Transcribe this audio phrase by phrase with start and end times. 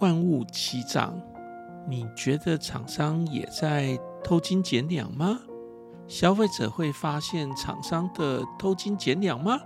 [0.00, 1.20] 万物齐涨，
[1.88, 5.38] 你觉得厂商也在偷斤减两吗？
[6.06, 9.58] 消费者会发现厂商的偷斤减两吗？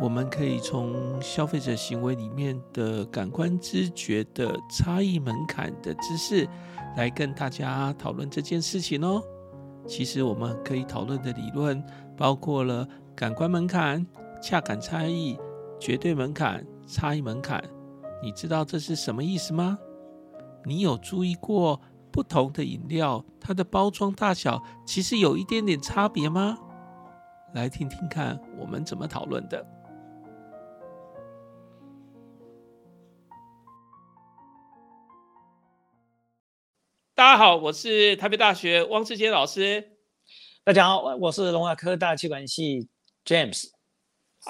[0.00, 6.48] 我们可以从消费者行为里面的感官知觉的差异门槛的知识，
[6.96, 9.20] 来跟大家讨论这件事情哦。
[9.86, 11.82] 其实我们可以讨论的理论
[12.16, 14.06] 包括了感官门槛、
[14.40, 15.36] 恰感差异、
[15.80, 17.60] 绝对门槛、差异门槛。
[18.20, 19.78] 你知道这是什么意思吗？
[20.64, 26.58] 你有注意过不同的饮料它的包装大小其实有一点点差别吗？
[27.54, 29.64] 来听听看我们怎么讨论的。
[37.14, 39.96] 大家好，我是台北大学汪志坚老师。
[40.64, 42.88] 大家好，我是龙华科大气管系
[43.24, 43.77] James。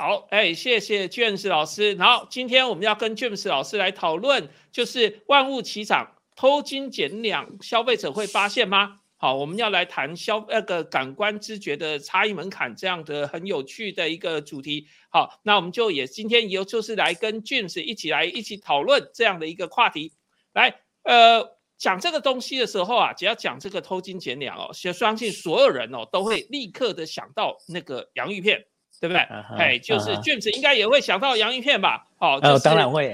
[0.00, 1.92] 好，哎，谢谢 James 老师。
[1.94, 9.00] 然后今天我们要跟 James 老师来讨论，就是万物齐涨，偷斤减两，消费者会发现吗？
[9.16, 14.86] 好，我们要来谈消那个感官知觉的差异门槛这样的很有趣的一个主题。
[15.10, 20.12] 好，那我们就也今天也就是来跟 James 一起来一起讨论这样的一个话题。
[20.52, 21.58] 来，呃。
[21.76, 28.64] 讲这个东西的时候啊，只要讲这个偷金减两哦，相信所有人哦都会立刻的想到那个洋芋片，
[29.00, 29.20] 对不对？
[29.56, 32.04] 哎，就是卷子应该也会想到洋芋片吧？
[32.18, 33.12] 哦，当然会。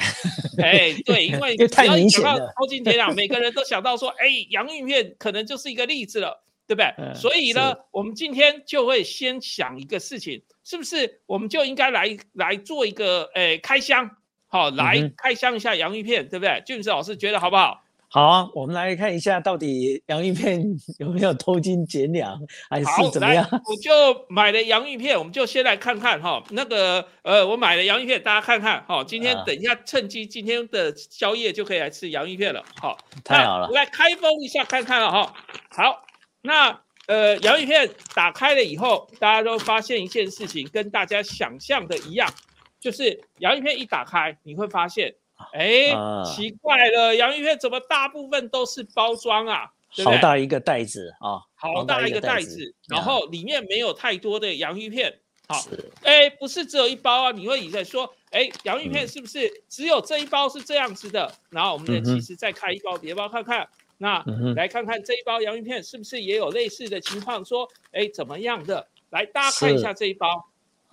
[0.63, 7.15] 哎，对，因为只要想到偷金减两，每个人都想到说，哎，洋芋片可能就是一个例子了，对不对？
[7.15, 14.11] 所以呢，我们今天就会先想一个事情，是不是我们就应该来来做一个哎开箱，
[14.47, 17.84] 好，来开箱一下洋芋片，对不对？？James 老师觉得好不好？
[18.15, 20.65] 好啊，我们来看一下，到底洋芋片
[21.01, 23.45] 有没有偷斤减两，还是怎么样？
[23.51, 26.41] 我就买了洋芋片，我们就先来看看哈。
[26.51, 29.03] 那个呃，我买了洋芋片，大家看看哈。
[29.03, 32.63] 今天等一下，趁机今天的宵夜就可以来吃洋芋片了。
[32.81, 35.35] 好，太好了，来开封一下看看了哈。
[35.71, 36.01] 好，
[36.43, 42.33] 那呃，洋芋片打开了以后，大家都发现一件事情，跟大家想象的一样，
[42.79, 45.13] 就是洋芋片一打开，你会发现。
[45.53, 45.95] 哎，
[46.25, 49.71] 奇怪了，洋芋片怎么大部分都是包装啊？
[50.05, 55.21] 好大一个袋子啊，好大一个袋子，然后里面没有太多的洋芋片。
[55.47, 55.63] 好，
[56.03, 57.31] 哎，不是只有一包啊？
[57.31, 61.33] 你会以为说，哎，洋芋片是不是只有这一包是这样子的？
[61.51, 63.69] 然后我们其实再开一包别包看看，
[63.99, 64.25] 那
[64.57, 67.45] 来看看这一包洋芋片是不是也有类似的情况？
[67.45, 68.89] 说，哎，怎么样的？
[69.11, 70.27] 来，大家看一下这一包。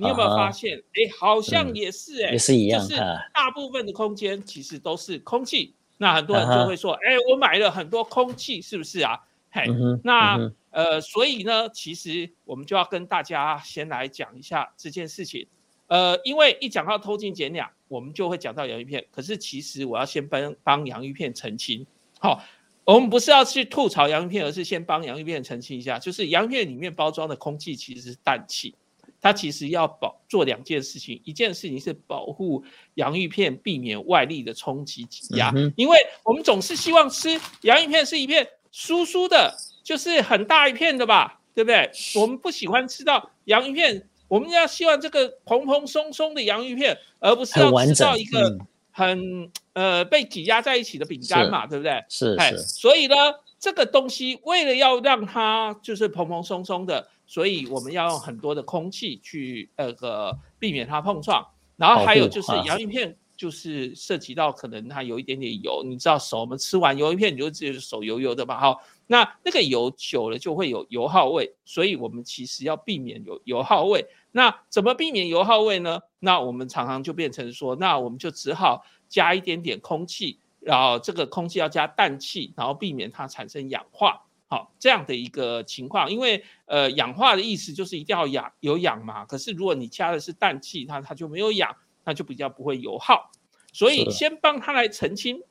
[0.02, 0.80] 你有没有发现？
[0.80, 3.00] 哎，好像也是哎，也是一样，就是
[3.32, 5.76] 大部分的空间其实都是空气。
[5.98, 9.20] 那很多人就会说，哎，我买了很多空气，是不是啊？
[9.52, 9.66] 嘿，
[10.04, 15.46] 那呃，所以呢，其实我们就要跟大家先来讲一下这件事情。
[15.86, 19.06] 呃，因为一讲到偷进减两，我们就会讲到洋芋片。
[19.12, 21.86] 可是其实我要先帮帮洋芋片澄清。
[22.18, 22.42] 好，
[22.86, 28.74] 我们不是要去吐槽洋芋片，而是先帮洋芋片澄清一下，就是洋芋片里面包装的空气其实是氮气。
[29.22, 32.64] 它其实要保做两件事情，一件事情是保护
[32.96, 41.92] 洋芋片避免外力的冲击挤压，因为我们总是希望吃洋芋片是一片酥酥的，就是很大一片的吧，对不对？
[42.16, 48.58] 我们不喜欢吃到洋芋片，我们要希望这个蓬蓬松松的洋芋片，而不是要吃到一个
[48.90, 52.04] 很呃被挤压在一起的饼干嘛，对不对？
[52.10, 52.58] 是是。
[52.58, 53.16] 所以呢，
[53.60, 57.08] 这个东西为了要让它就是蓬蓬松松的。
[57.32, 61.48] 所以我们要用很多的空气去那个避免它碰撞，
[61.78, 68.60] 然后还有就是洋芋片，就是涉及到可能它有一点点油，你知道手我们吃完洋芋片你就自己手油油的吧？
[68.60, 68.78] 哈，
[69.08, 74.06] 那那个油久了就会有油耗味，所以我们其实要避免有油耗味。
[74.34, 76.02] 那怎么避免油耗味呢？
[76.20, 84.22] 那我们常常就变成说，那我们就只好加一点点空气，然后这个空气要加氮气，然后避免它产生氧化。
[84.52, 89.24] 好，这样的一个情况，因为呃氧化的意思就是一定要氧有氧嘛。
[89.24, 91.74] 可是如果你加的是氮气，它它就没有氧，
[92.04, 93.32] 那就比较不会油耗。
[93.72, 95.42] 所以先帮他来澄清。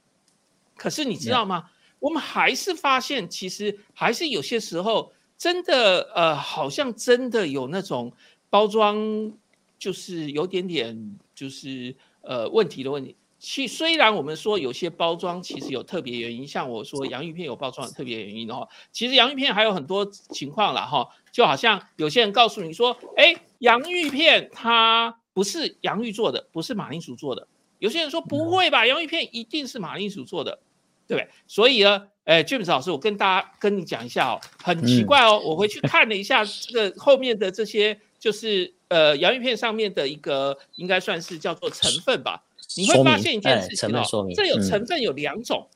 [0.77, 1.71] 可是你知道吗？
[1.99, 8.13] 我们还是发现，其实还是有些时候真的呃，好像真的有那种
[8.51, 9.33] 包装
[9.79, 13.17] 就是有点点就是呃问题的问题。
[13.41, 27.49] 其虽然我们说有些包装其实有特别原因，像我说洋芋片有包装的特别原因的话，其实洋芋片还有很多情况了哈，就好像有些人告诉你说，哎，洋芋片它不是洋芋做的，不是马铃薯做的。
[27.79, 30.59] 有些人说不会吧，洋芋片一定是马铃薯做的，
[31.07, 31.31] 对不对？
[31.47, 42.45] 所以呢，哎，James 老师，我跟大家跟你讲一下哦，很奇怪哦，我回去看了一下这个后面的这些，就是呃洋芋片上面的一个应该算是叫做成分吧。
[42.77, 45.67] 你会发现一件事情成分说明，这有成分有两种，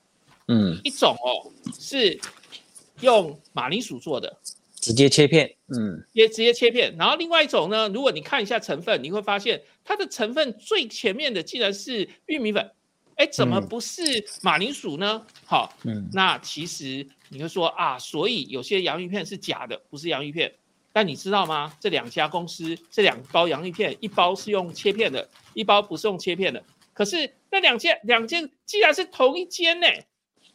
[0.49, 2.19] 嗯，一种哦是
[3.00, 4.37] 用马铃薯做的，
[4.81, 6.94] 直接切片，嗯，也直接切片。
[6.96, 12.70] 然后另外一种呢，如果你看一下成分，你会发现它的成分最前面的竟然是玉米粉，
[13.17, 14.02] 哎，怎么不是
[14.43, 15.26] 马铃薯呢？
[15.44, 20.52] 好，嗯，那其实你会说啊，所以有些洋芋片是假的，不是洋芋片。
[20.96, 21.76] 但你知道吗？
[21.81, 26.62] 这两家公司这两包洋芋片，一包是用切片的，一包不是用切片的。
[26.94, 29.87] 可是那两件两件既然是同一间呢，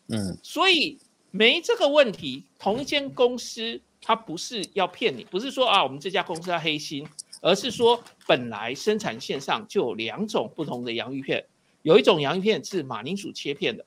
[0.08, 0.98] 嗯，所以
[1.30, 2.46] 没这个问题。
[2.58, 7.08] 同一间公司，它不是要骗你，不是说啊我们这家公司要黑心，
[7.42, 11.46] 而是说本来生产线上就有两种不同的洋芋片，
[11.84, 13.86] 有一种洋芋片是马铃薯切片的，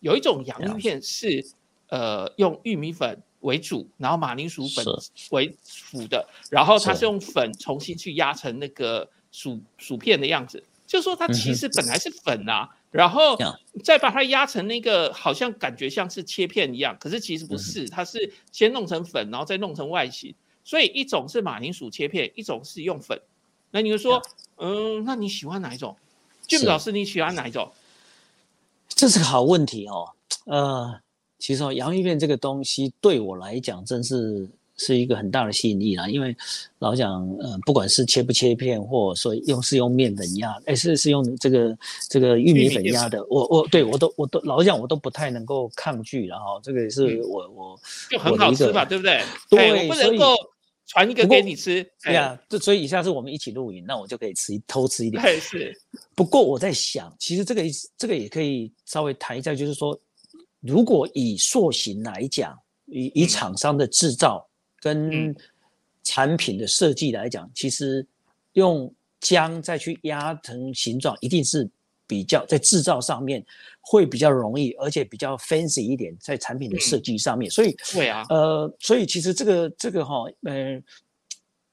[0.00, 1.46] 有一种洋芋片是
[1.88, 3.22] 呃用玉米粉。
[3.40, 4.84] 为主，然后马铃薯粉
[5.30, 13.38] 为辅的，然后它是用粉重新去压成那个薯薯片的样子，就是说它其实本来是粉啊，然后
[13.84, 20.34] 再把它压成那个好像感觉像是切片一样，可是其实不是，它是先弄成粉，然后再弄成外形，
[20.64, 23.22] 所以一种是马铃薯切片，一种是用粉。
[23.70, 24.20] 那你就说，
[24.56, 25.96] 嗯，那你喜欢哪一种？
[26.48, 27.70] 俊老师你喜欢哪一种？
[28.88, 30.10] 这是个好问题哦，
[30.46, 31.00] 呃。
[31.38, 34.46] 其实哦，洋芋片这个东西对我来讲，真是
[34.80, 36.08] 是一个很大的吸引力啦。
[36.08, 36.34] 因为
[36.78, 41.78] 老讲，呃，不管是切不切片，或者说用是用面粉压，哎，是是用这个
[42.08, 46.58] 这个玉米粉压的，我我对我都我都老讲，我都不太能够抗拒了哈。
[46.62, 47.80] 这个也是我我
[48.10, 49.22] 就很好吃吧，对不对？
[49.50, 50.34] 对，不能够
[50.86, 51.86] 传一个给你吃。
[52.02, 55.20] 对呀，这所以以下次我们一起露营，那我就可以吃偷吃一点。
[55.22, 55.78] 对，是。
[56.14, 57.62] 不过我在想，其实这个
[57.98, 59.98] 这个也可以稍微谈一下，就是说。
[60.62, 62.54] 如果以塑形来讲，
[62.84, 64.46] 以以厂商的制造
[64.80, 65.36] 跟
[66.02, 68.04] 产品的设计来讲，其实
[68.54, 71.68] 用浆再去压成形状，一定是
[72.06, 73.44] 比较在制造上面
[73.80, 77.50] 会比较容易，而且比较 fancy 一点，在产品的设计上面。
[77.50, 80.82] 所以，对啊，呃，所以其实这个这个哈，呃，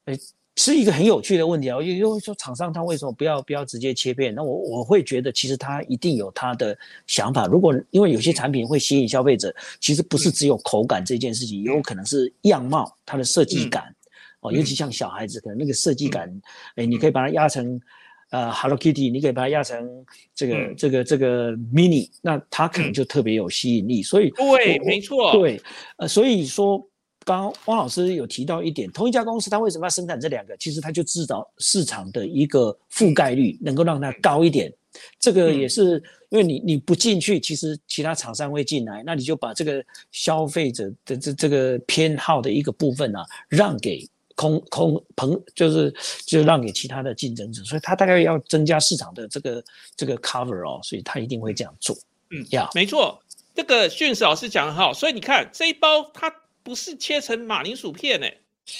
[0.04, 0.14] 呃。
[0.58, 1.80] 是一个很有趣的问题啊！
[1.80, 4.34] 因为说厂商他为什么不要不要直接切片？
[4.34, 6.76] 那我我会觉得其实他一定有他的
[7.06, 7.46] 想法。
[7.46, 13.94] 如果因为有些产品会吸引消费者，其实不是只有口感这件事情，也有可能是样貌、它的设计感
[14.40, 14.50] 哦。
[14.52, 16.28] 尤其像小孩子，可能那个设计感，
[16.74, 17.80] 哎，你可以把它压成
[18.30, 20.04] 呃 Hello Kitty，你可以把它压成
[20.34, 24.02] 这个这个这个 Mini，那它可能就特别有吸引力。
[24.02, 25.62] 所以对，没错，对，
[25.98, 26.84] 呃，所以说。
[27.28, 30.56] 刚刚汪老师有提到一点，同一家公司它为什么要生产这两个？
[30.56, 34.72] 其实它就制造市场的一个覆盖率能够让它高一点。
[35.20, 45.94] 这个也是因为你你不进去，其实其他厂商会进来，那你就把这个消费者的这这个偏好的一个部分啊，让给空空朋，就是
[46.24, 47.62] 就让给其他的竞争者。
[47.64, 49.62] 所以它大概要增加市场的这个
[49.94, 51.94] 这个 cover 哦，所以它一定会这样做。
[52.30, 53.20] 嗯，呀，没错，
[53.54, 54.94] 这个训史老师讲的好。
[54.94, 56.32] 所以你看这一包它。
[56.68, 58.28] 不是切成马铃薯片哎，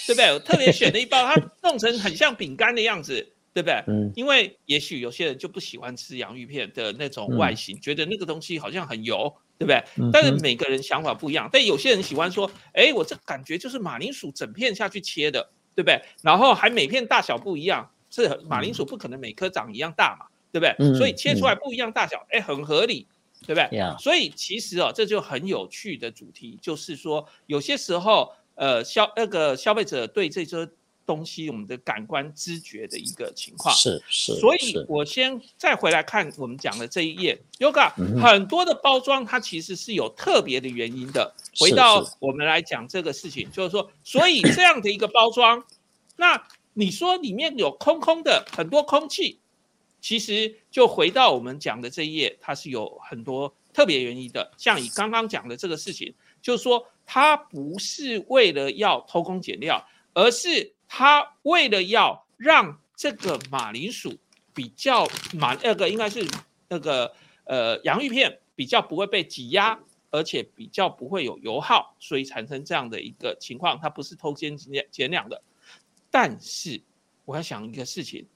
[0.07, 0.31] 对不对？
[0.35, 3.83] 我 特别选了一包，它弄成很像饼干的样子，对不对？
[3.87, 4.13] 嗯。
[4.15, 9.83] 因为也许有些人就不喜欢吃洋芋片的那种外形，觉得那个东西好像很油，对不对？
[10.13, 11.49] 但是每个人想法不一样。
[11.51, 15.99] 但有些人喜欢说，哎，我这感觉就是马铃薯整片下去切的，对不对？
[16.21, 20.95] 然后还每片大小不一样，是马铃薯不可能每颗长一样大嘛，对不对？
[20.99, 23.07] 所以切出来不一样大小，哎，很合理。
[23.47, 23.69] 对不对？
[23.99, 30.69] 所以其实哦，这就很有趣的主题，就是说有些时候，呃，消那个消费者对这些
[31.07, 34.35] 东西，我们的感官知觉的一个情况是是。
[34.35, 41.33] 所以我先再回来看我们讲的这一页，Yoga 很多的包装，它其实是有特别的原因的。
[41.59, 45.65] 回到我们来讲这个事情，就是说，所以这样的一个包装，
[46.17, 49.39] 那你说里面有空空的很多空气。
[50.01, 54.53] 其实就回到我们讲的这一页，它是有很多特别原因的。
[54.57, 64.17] 像你刚刚讲的这个事情，就是说它不是为了要偷工减料，而是它为了要让这个马铃薯
[64.55, 66.25] 比较马那个应该是
[66.69, 67.13] 那个
[67.45, 69.79] 呃洋芋片比较不会被挤压，
[70.11, 73.79] 而且比较不会有油耗，所以产生这样的一个情况。
[73.83, 75.43] 它不是偷奸减减量的。
[76.11, 76.81] 但是
[77.25, 78.27] 我要想一个事情。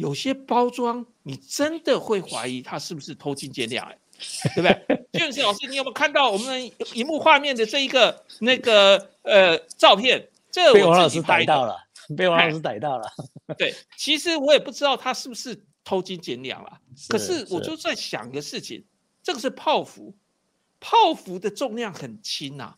[0.00, 3.98] 有些包装，你真的会怀疑它是不是偷斤减两，哎，
[4.56, 5.06] 对不对？
[5.12, 10.26] 俊石老师，你有没有看到我们荧幕画面的这一个那个呃照片？
[10.50, 11.76] 这被王老师逮到了，
[12.16, 13.06] 被王老师逮到了。
[13.58, 16.80] 对，其实我也不知道他是不是偷斤减两了。
[17.10, 18.82] 可是我就在想一个事情，
[19.22, 20.14] 这个是泡芙，
[20.80, 22.72] 泡芙的重量很轻呐，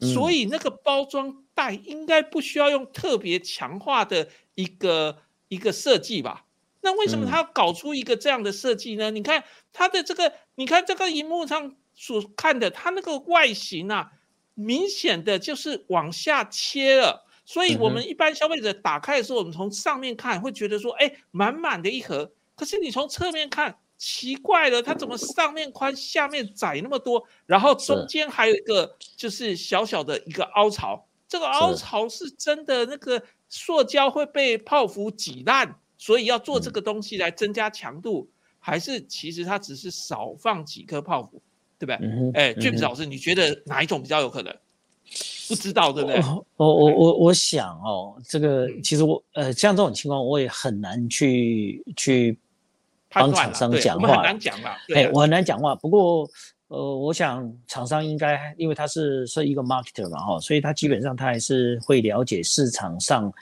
[0.00, 6.44] 所以那个包装袋应该不需要用特别强化的一个一个设计吧？
[6.80, 9.10] 那为什么他要搞出一个这样的设计呢？
[9.10, 14.12] 你看他的这个，你看这个荧幕上所看的，它那个外形啊，
[14.54, 17.26] 明显的就是往下切了。
[17.44, 22.30] 所以，我们一般消费者打开的时候，我们从上面看会觉得说，哎，满满的一盒。
[22.54, 27.24] 可是你从侧面看，奇怪了，它怎么上面宽，下面窄那么多？
[27.46, 38.28] 然后中间还有一个就是小小的一个凹槽，这个凹槽是真的那个塑胶会被泡芙挤烂，所以要做这个东西来增加强度，
[38.60, 41.42] 还是其实它只是少放几颗泡芙，
[41.76, 42.32] 对不对？
[42.34, 44.56] 哎，James 老师，你觉得哪一种比较有可能？
[45.48, 46.22] 不知道对不对？
[46.56, 52.38] 我我我我想哦，这个其实我呃，像这种情况我也很难去去
[53.08, 54.76] 帮厂商讲话，很难讲嘛。
[54.94, 55.74] 哎，我很难讲话。
[55.74, 56.28] 不过
[56.68, 63.32] 呃，我想厂商应该因为他是是一个 marketer 嘛哈，所以他基本上他还是会了解市场上。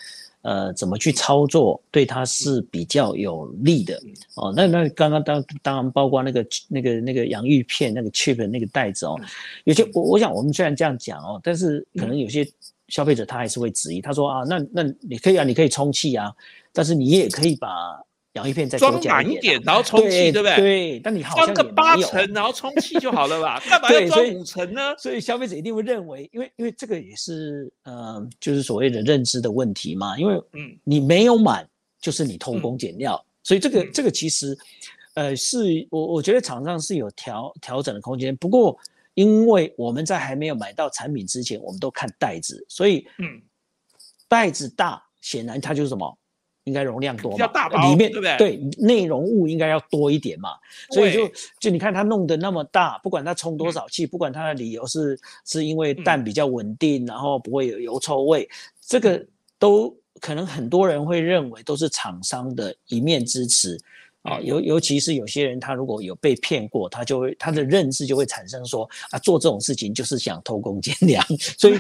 [0.47, 4.01] 呃，怎么去操作对它是比较有利的
[4.37, 4.53] 哦？
[4.55, 9.19] 那那刚刚当当然包括那个那个那个洋芋片那个 chip 那个袋子哦，
[9.65, 12.49] 有些我我想我们虽然这样讲哦，但是可能有些
[12.87, 16.33] 消费者他还是会质疑，他说啊，那那你可以啊，你可以充气啊，
[16.73, 18.01] 但是你也可以把。
[18.37, 20.57] 洋芋片再装满一点，然后充气，对不对？
[20.57, 23.61] 对，但你好像装个八层，然后充气就好了吧？
[23.69, 24.95] 干嘛要装五层呢？
[24.99, 30.19] 所以消费者一定会认为，因为因为这个也是呃，就是所谓的认知的问题嘛。
[30.19, 31.67] 因为嗯，你没有满，
[32.01, 33.21] 就是你偷工减料。
[33.43, 34.57] 所以这个这个其实
[35.15, 38.37] 呃，是我我觉得厂商是有调调整的空间。
[38.37, 38.79] 不过
[39.15, 43.41] 因为我们在还没有买到产品之前，我们都看袋子，所以嗯，
[44.29, 46.19] 袋子大，显然它就是什么？
[46.67, 47.47] 应该容量多嘛？
[47.89, 48.37] 里面对不对？
[48.37, 50.51] 对，内容物应该要多一点嘛。
[50.91, 51.31] 所以就
[51.61, 58.49] 就你看它弄得那么大，不管它充多少气，不管它的理由是是因为蛋比较稳定，然后不会有油臭味，
[58.85, 59.25] 这个
[59.61, 63.79] 都可能很多人会认为都是厂商的一面之词
[64.23, 64.41] 啊。
[64.41, 71.23] 尤尤其是有些人他如果有被骗过，他就会他的认知就会产生说啊，做这种事情就是想偷工减料。
[71.57, 71.79] 所以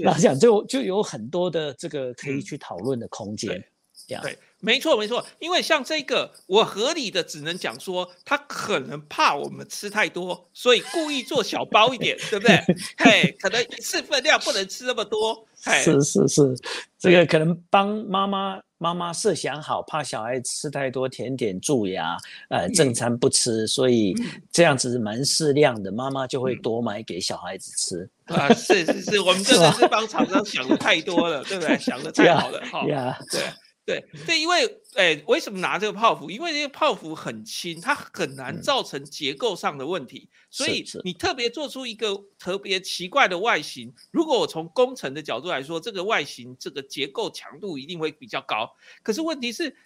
[0.00, 3.64] 那讲就就有很多的这个可以去讨论的空间。
[4.06, 12.56] 对，没错没错，因为像这个，我合理的只能讲说，他可能怕我们吃太多，所以故意做小包一点， 对不对？
[12.98, 15.46] 嘿，可能一次分量不能吃那么多。
[15.56, 16.56] 是是是，
[16.98, 22.16] 这个可能帮妈妈妈妈设想好，怕小孩吃太多甜点蛀牙，
[22.50, 24.14] 呃，正餐不吃，所以
[24.52, 28.08] 这样子蛮适量的，妈妈就会多买给小孩子吃。
[28.26, 31.76] 啊，是是是，我们真的是帮厂商想的太多了，对不对？
[31.78, 32.84] 想的太好了， 哈，
[33.32, 33.40] 对。
[33.86, 36.28] 对对，因为哎，为什么拿这个泡芙？
[36.28, 43.94] 因为这个泡芙很轻，它很难造成结构上的问题，所以你特别做出一个特别奇怪的外形。
[44.10, 48.74] 如果我从工程的角度来说，这个外形这个结构强度一定会比较高。
[49.04, 49.76] 可是问题是，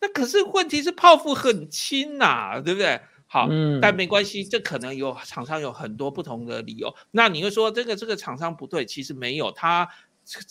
[0.00, 3.00] 那可是问题是泡芙很轻呐，对不对？
[3.28, 3.48] 好，
[3.80, 6.92] 但没关系，这可能有厂商有很多不同的理由。
[7.12, 8.84] 那你会说这个这个厂商不对？
[8.84, 9.88] 其实没有，它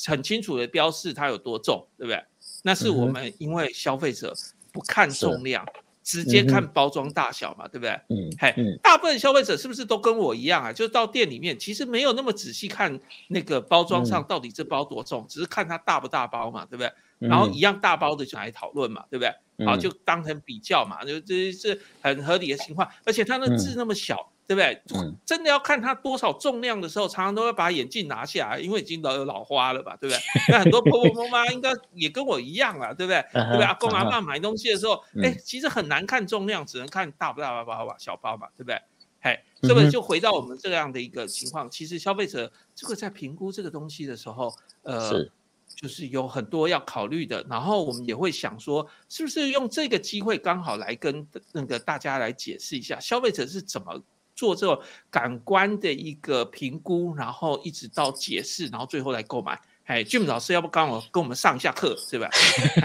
[0.06, 2.24] 很清楚的标示它有多重，对不对？
[2.68, 4.34] 那是我们因为消费者
[4.72, 5.64] 不看重量，
[6.04, 7.92] 直接看包装大小嘛，对不对？
[8.10, 10.74] 嗯，嘿，大部分消费者是不是都跟我一样啊？
[10.74, 16.92] 就是到店里面，其实没有那么仔细看那个包装上到底这包多重，只是看它大不大包嘛，对不对？
[17.20, 19.66] 然后一样大包的就来讨论嘛，对不对？
[19.68, 22.90] 好，就当成比较嘛，就这是很合理的情况。
[23.06, 24.32] 而且它的字那么小。
[24.48, 24.82] 对不对？
[25.26, 29.98] 真的要看它多少重量的时候，常常都会把眼镜拿下来，因为已经老有老花了吧？
[30.00, 30.22] 对不对？
[30.54, 33.22] 那很多婆婆妈妈应该也跟我一样啊，对不对？
[33.34, 33.64] 对不对？
[33.64, 38.80] 阿公阿妈买东西的时候，哎，其实很难看重量，只能看大不大包吧，小包嘛，对不对？
[39.20, 45.28] 嘿，这个就回到我们这样的一个情况，其实消费者这个在评估这个东西的时候，呃，
[45.76, 47.44] 就是有很多要考虑的。
[47.50, 54.00] 然后我们也会想说，是不是用这个机会刚好来跟那个大家来解释一下，消费者是怎么。
[54.36, 59.60] 做这种感官的一个评估，然后一直到解释，然后最后来购买。
[59.86, 62.28] 哎，Jim 老师，要不刚好跟我们上一下课，是吧？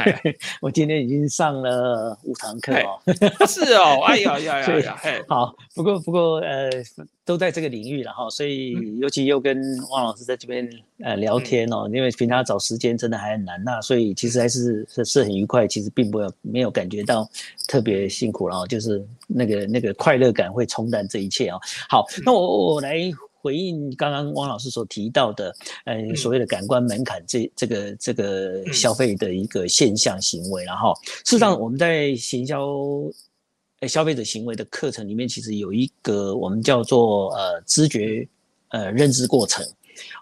[0.61, 3.00] 我今天已经上了五堂课哦。
[3.47, 5.00] 是哦，哎呀呀呀呀！
[5.26, 6.69] 好，不过不过呃，
[7.25, 9.59] 都在这个领域了哈，所以尤其又跟
[9.90, 10.69] 汪老师在这边
[11.02, 17.26] 呃聊天哦，因为平常找时间真的还很难呐，所以其实还是是是很愉快，其实并不没有感觉到
[17.66, 21.59] 特别辛苦，然后就是那个那个快乐感会冲淡这一切哦。
[21.88, 23.11] 好，那我我来。
[23.40, 25.54] 回应刚刚汪老师所提到的，
[25.85, 32.68] 呃，所谓的感官门槛这这个这个消费的一个现象行为，然后事实上我们在行销
[33.80, 38.28] 呃消费者行为的课程里面，其实有一个我们叫做呃知觉
[38.68, 39.66] 呃认知过程。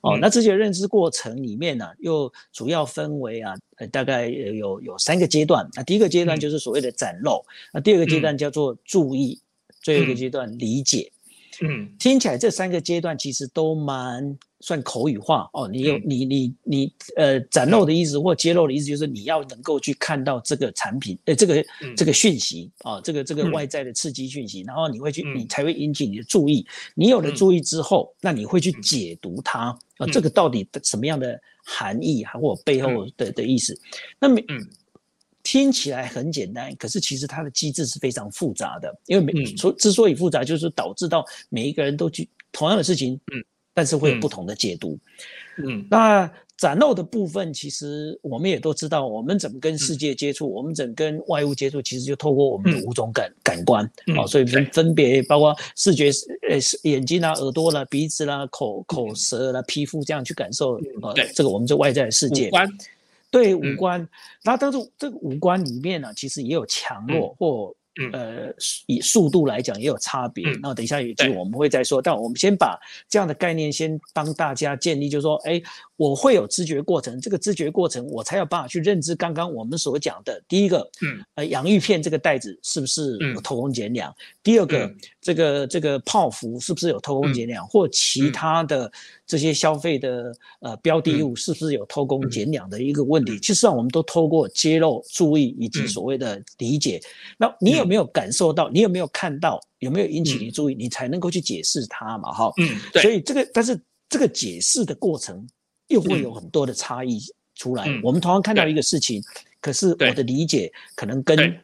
[0.02, 5.68] 哦，那这些认知过程里面呢，又主要分为啊，呃，大概有有三个阶段。
[5.74, 9.38] 那第一个阶段就是所谓的展露，那第二个阶段叫做注意，
[9.80, 11.12] 最后一个阶段理解。
[11.62, 15.68] 嗯，听起来这三个阶段其实都蛮算口语化哦。
[15.68, 21.64] 你有你你你呃展露的意思或揭露的意思，就是你要能够去看到这个产品，呃，这个
[21.96, 26.66] 这个讯息啊，这个这个外在的刺激讯息，然后你会去，你才会引起你的注意。
[26.94, 33.78] 你有了注意之后，那你会去解读它啊，这个到底什么样的含义，还或背后的的意思？
[34.20, 34.68] 那么，嗯。
[35.50, 38.94] 听起来很简单，可是其实它的机制是非常复杂的。
[39.06, 44.98] 因为每所之所以复杂，就是导致到每一个人都去同样的事情，嗯，但是会有不同的解读。
[45.56, 53.82] 嗯，那展露的部分，其实我们也都知道，我们怎么跟世界接触，我们怎么跟外物接触，其实就透过我们的五种感感官
[54.18, 54.26] 啊。
[54.26, 56.10] 所以分分别包括视觉，
[56.50, 62.50] 呃，眼睛啦、耳朵啦、鼻子啦、口口舌啦、皮肤这样去感受呃这个我们这外在的世界。
[63.30, 64.08] 对五官，
[64.44, 67.74] 那但是这个五官里面呢，其实也有强弱或
[68.12, 68.52] 呃
[68.86, 70.44] 以速度来讲也有差别。
[70.62, 75.62] 那等一下有机会我们会再说，但我们先把这样的概念先帮大家建立，就是说，哎。
[75.98, 84.14] 我会有知觉过程，这个知觉过程我才有办法去认知刚刚我们所讲的第一个，嗯，呃，洋芋片这个袋子是不是有偷工减料？
[84.40, 84.88] 第二个，
[85.20, 87.66] 这个这个泡芙是不是有偷工减料？
[87.66, 88.90] 或其他的
[89.26, 93.36] 这些消费的呃标的物是不是有偷工减料的一个问题？
[93.40, 97.00] 其实上我们都透过揭露、注意以及所谓的理解，
[97.36, 98.70] 那你有没有感受到？
[98.70, 99.60] 你有没有看到？
[99.80, 100.76] 有没有引起你注意？
[100.76, 102.32] 你才能够去解释它嘛？
[102.32, 103.02] 哈，嗯，对。
[103.02, 105.44] 所以这个，但是这个解释的过程。
[105.88, 107.20] 又会有很多的差异
[107.54, 107.84] 出来。
[108.02, 109.22] 我们同样看到一个事情，
[109.60, 111.54] 可是我的理解可能跟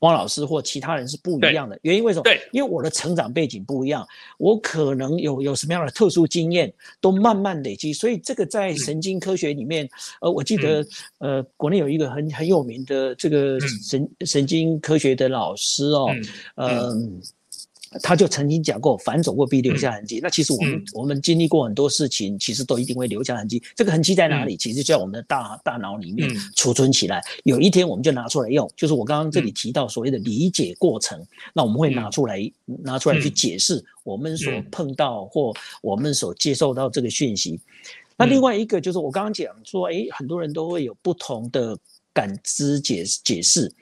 [0.00, 1.78] 汪老师或其他人是不一样的。
[1.82, 2.24] 原因为什么？
[2.24, 4.06] 对，因为我的成长背景不一样，
[4.38, 7.92] 我可能有有什么样的特殊经验，都慢慢累积。
[7.92, 9.88] 所以这个在神经科学里面，
[10.20, 10.86] 呃，我记得
[11.18, 16.10] 呃，国内有一个很很有名的这个神神经科学的老师哦，
[16.56, 17.20] 嗯。
[18.02, 20.18] 他就曾经讲过，反走过必留下痕迹。
[20.22, 23.62] 那其实我们我们经历过很多事情，其实都一定会留下痕迹。
[23.76, 24.56] 这个痕迹在哪里？
[24.56, 27.22] 其实就在我们的大大脑里面储存起来。
[27.44, 31.24] 有一天我们就拿出来用，就是我刚刚这里提到所谓的理解过程。
[31.52, 37.60] 那我们会拿出来拿出来去解释我们所碰到或我们所接受到这个讯息。
[38.16, 41.78] 那另外一个就是我刚刚讲说，哎，很多人都会有不同的
[42.12, 43.72] 感知解解释。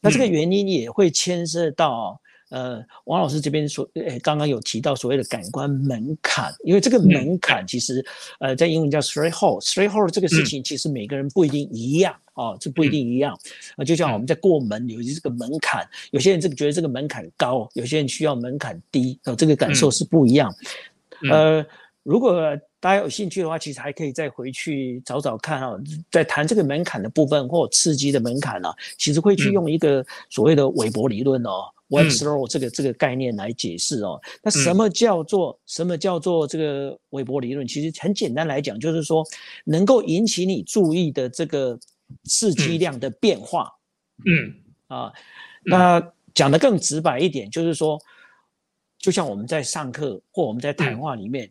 [0.00, 2.18] 那这个原因也会牵涉到。
[2.50, 8.04] 呃，王老师这边所，呃，刚刚有提到所谓的感官门槛，因为这个门槛其实，
[8.40, 13.38] 呃，在英文叫 threshold，threshold 这个事情其实每个人不一定一样哦，这不一定一样。
[13.76, 20.54] 啊，就像我们在过门，有些这个门槛，有些人这个觉得这个门槛高，有些人需要门槛低，哦，这个感受是不一样。
[21.30, 21.64] 呃，
[22.02, 25.76] 如果大家有兴趣的话，其实还可以再回去找找看啊，
[26.10, 31.64] 在谈这个门槛的部分或刺激的门槛呢，其实会去用一个所谓的韦伯理论哦。
[31.88, 37.66] Web slow 这个这个概念来解释哦，那什么叫做什么叫做这个韦伯理论？
[37.66, 39.24] 其实很简单来讲，就是说
[39.64, 41.78] 能够引起你注意的这个
[42.24, 43.72] 刺激量的变化。
[44.24, 44.54] 嗯。
[44.88, 45.12] 啊，
[45.64, 48.00] 那讲的更直白一点，就是说，
[48.98, 51.50] 就像我们在上课或我们在谈话里面，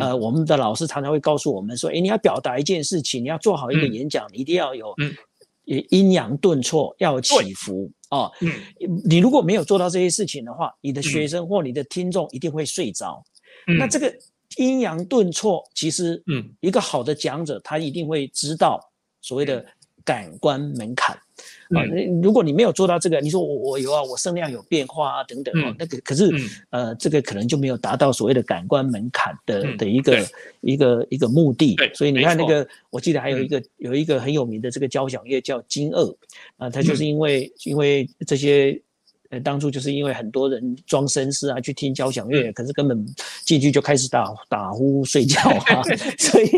[0.00, 4.92] 呃，我们的老师常常会告诉我们说，哎，你要表达一件事情，你要做好一个演讲，你一定要有
[5.66, 7.90] 阴阳顿挫，要有起伏。
[8.10, 8.50] 哦，嗯，
[9.04, 13.22] 你如果没有做到这些事情的话，你的学生或你的听众一定会睡着。
[13.78, 14.14] 那这个
[14.56, 18.80] 阴阳顿挫，其实，嗯，一个好的讲者，他一定会知道
[19.20, 19.64] 所谓的
[20.04, 21.18] 感官门槛。
[21.70, 26.30] 啊，那如果你没有做到这个，你说我我有啊，我声量有变化啊，等等啊，那个可是
[26.70, 30.26] 呃，这个可能就没有达到所谓的感官门槛的的一个
[30.60, 31.76] 一个一个目的。
[31.94, 36.16] 所以你看那个，我记得还有一个有一个很有名的这个交响乐叫金二
[36.56, 38.80] 啊，他就是因为因为这些
[39.30, 43.06] 呃当初就是因为很多人装绅士啊去听交响乐，可是根本
[43.44, 45.82] 进去就开始打打呼睡觉啊，
[46.18, 46.50] 所以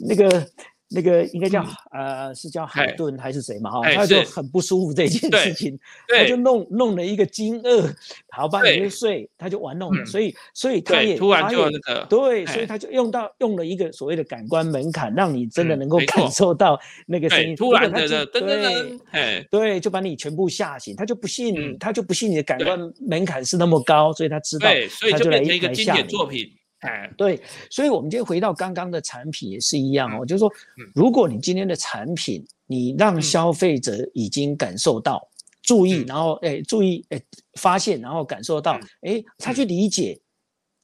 [0.00, 0.46] 那个。
[0.94, 3.70] 那个应该叫呃，是叫海顿还是谁嘛？
[3.70, 5.78] 哈，他就很不舒服这件事情，
[6.08, 7.90] 他就弄弄了一个惊愕，
[8.30, 26.50] 好吧，你就睡，他就玩弄了，所以所以他也突然就那个对，所以他就用到用了一个所谓的感官门槛，让你真的能够感受到那个声音，突然的噔噔噔，哎，对，就把你全部吓醒，他就不信你，他就不信你的感官门槛是那么高，所以他知道，所以就变成一个经典作品。
[26.82, 27.40] 哎，对，
[27.70, 30.52] 所以，我们今天回到刚刚的产品也是一样哦，就是说，
[30.94, 35.28] 如果你今天的产品，你让消费者已经感受到、
[35.62, 37.22] 注意，然后哎，注意哎，
[37.54, 40.18] 发现，然后感受到，哎，他去理解，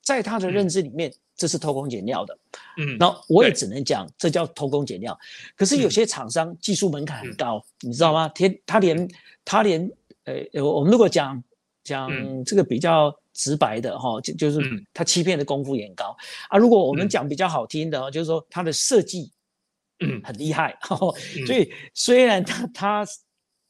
[0.03, 2.39] 在他的认知里面，这是偷工减料的。
[2.77, 5.19] 嗯，那我也只能讲这叫偷工减料。
[5.57, 8.29] 可是有些厂商技术门槛很高，你知道吗？
[8.29, 9.09] 他他连
[9.45, 9.91] 他连
[10.25, 11.43] 呃，我们如果讲
[11.83, 12.09] 讲
[12.45, 14.61] 这个比较直白的哈，就就是
[14.93, 16.15] 他欺骗的功夫也很高。
[16.51, 16.59] 啊。
[16.59, 19.33] 如果我们讲比较好听的，就是说他的设计
[20.01, 20.21] 嗯。
[20.23, 20.77] 很厉害，
[21.47, 23.07] 所以虽然他他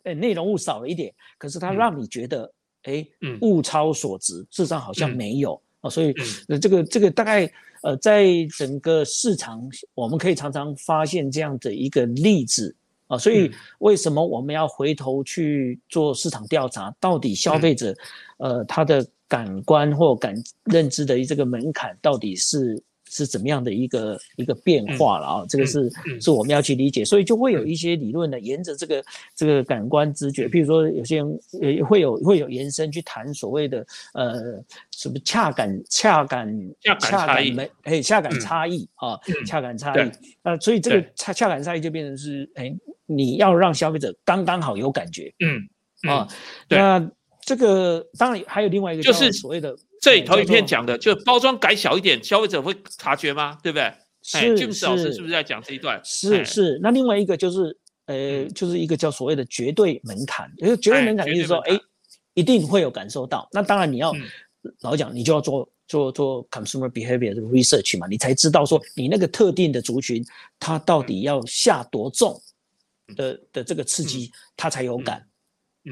[0.04, 2.50] 呃内容物少了一点，可是他让你觉得
[2.82, 3.06] 哎
[3.42, 5.60] 物超所值，事实上好像没有。
[5.82, 5.90] 啊。
[5.90, 6.12] 所以
[6.48, 7.48] 呃这个这个大概。
[7.80, 8.26] 呃，在
[8.56, 9.62] 整个市场，
[9.94, 12.74] 我们可以常常发现这样的一个例子。
[13.06, 16.92] 啊，所以为什么我们要回头去做市场调查？
[16.98, 17.94] 到底消费者，
[18.38, 22.82] 呃，他的感官或感认知的这个门槛到底是？
[23.10, 25.46] 是怎么样的一个一个变化了啊？
[25.48, 29.02] 这个是是我们要去理解，所以就会有一些理论呢，沿着这个
[29.34, 33.78] 这个感官知觉，譬如说有些人也会有会有延伸去谈所谓的
[34.12, 36.54] 呃什么恰感恰感
[37.00, 40.10] 恰感没哎恰感差异啊恰感差异。
[40.42, 42.70] 啊，所以这个恰恰感差异就变成是哎
[43.06, 45.32] 你要让消费者刚刚好有感觉。
[45.38, 45.66] 嗯。
[46.06, 46.28] 啊，
[46.68, 47.10] 那
[47.48, 49.74] 这个当然还有另外一个就是所谓的。
[50.00, 53.58] 这里头一片讲的，就包装改小一点，消费者会察觉吗？
[53.64, 53.92] 对不对？
[54.22, 56.00] 是，James 老师是不是在讲这一段？
[56.04, 56.78] 是是。
[56.80, 61.76] 那另外一个就是，呃，就是一个叫所谓的绝对门槛，因为绝对门槛就是说，哎，
[62.34, 63.48] 一定会有感受到。
[63.50, 64.14] 那当然你要
[64.82, 70.24] 老讲，你就要做做做 consumer behavior 这个 research 嘛，你才知道说你那个特定的族群，
[70.60, 72.40] 它到底要下多重
[73.16, 75.26] 的的这个刺激，它才有感。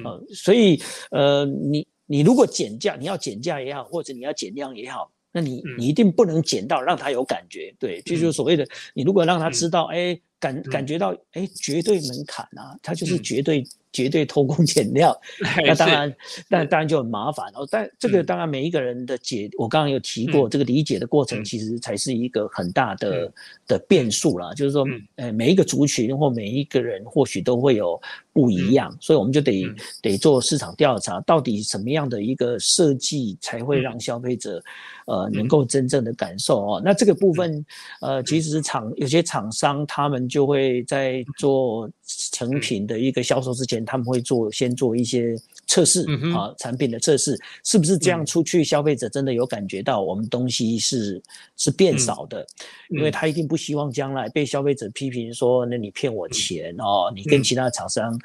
[0.05, 1.87] 呃，所以呃，你。
[2.09, 13.65] 你如果减价，你要减价也好，或者你要减量也好，那你你一定不能减到让他有感觉，对，这就是所谓的你如果让他知道，哎，感感觉到，哎，绝对门槛啊，他就是绝对。
[13.97, 15.19] 绝对偷工减料，
[15.65, 16.17] 那当然，
[16.51, 17.67] 那当然就很麻烦哦。
[17.71, 23.33] 但这个当然每一个人的解，我刚刚有提过，这个理解的过程其实才是一个很大的
[23.67, 24.53] 的变数啦。
[24.53, 27.99] 就是说，呃，每一个族群或每一个人或许都会有
[28.35, 29.65] 不一样，所以我们就得
[30.03, 34.63] 得做市场调查，到底什么样的一个设计才会让消费者
[35.07, 36.83] 呃能够真正的感受哦。
[36.85, 37.65] 那这个部分，
[38.03, 43.86] 呃，其实厂有些厂商他们就会在做成品的一个销售之前。
[43.87, 45.35] 他们会做先做一些
[45.67, 47.39] 测试啊，产品的测试。
[47.65, 51.23] 是不是这样出去，消费者真的有感觉到我们东西是
[51.57, 52.47] 是变少的，
[52.91, 58.19] 因为他一定不希望将来被消费者批评说，那你骗我钱哦，你跟其他厂商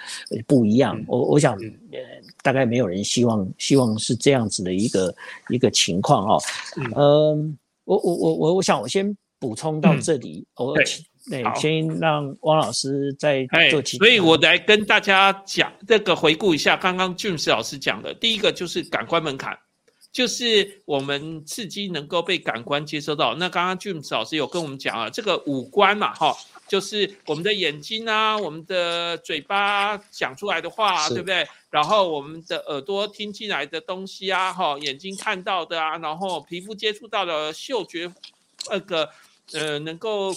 [0.46, 1.02] 不一样。
[1.08, 2.00] 我我想，呃，
[2.42, 5.16] 大概没有人希望希望是这样子的一个
[5.50, 6.42] 一个情况哦。
[6.96, 10.76] 嗯，我我我我我想我先补充到这里，我。
[11.30, 13.98] 对，先让汪老师再做起。
[13.98, 19.56] 所以我来跟大家讲这个回顾一下刚刚 James 老师讲的，第一个就是感官门槛，
[20.12, 23.36] 就是我们刺激能够被感官接收到。
[23.36, 26.36] 那刚刚 James 老师有跟我们讲啊，这个五官嘛，哈，
[26.68, 31.48] 就是我们的眼睛啊，我们的嘴巴讲出来的话，对不对？
[31.70, 38.12] 然后我们的耳朵听进来的东西啊，哈，眼睛看到的啊，然后皮肤接触到的嗅觉，
[38.72, 39.08] 那个
[39.54, 40.34] 呃，能够。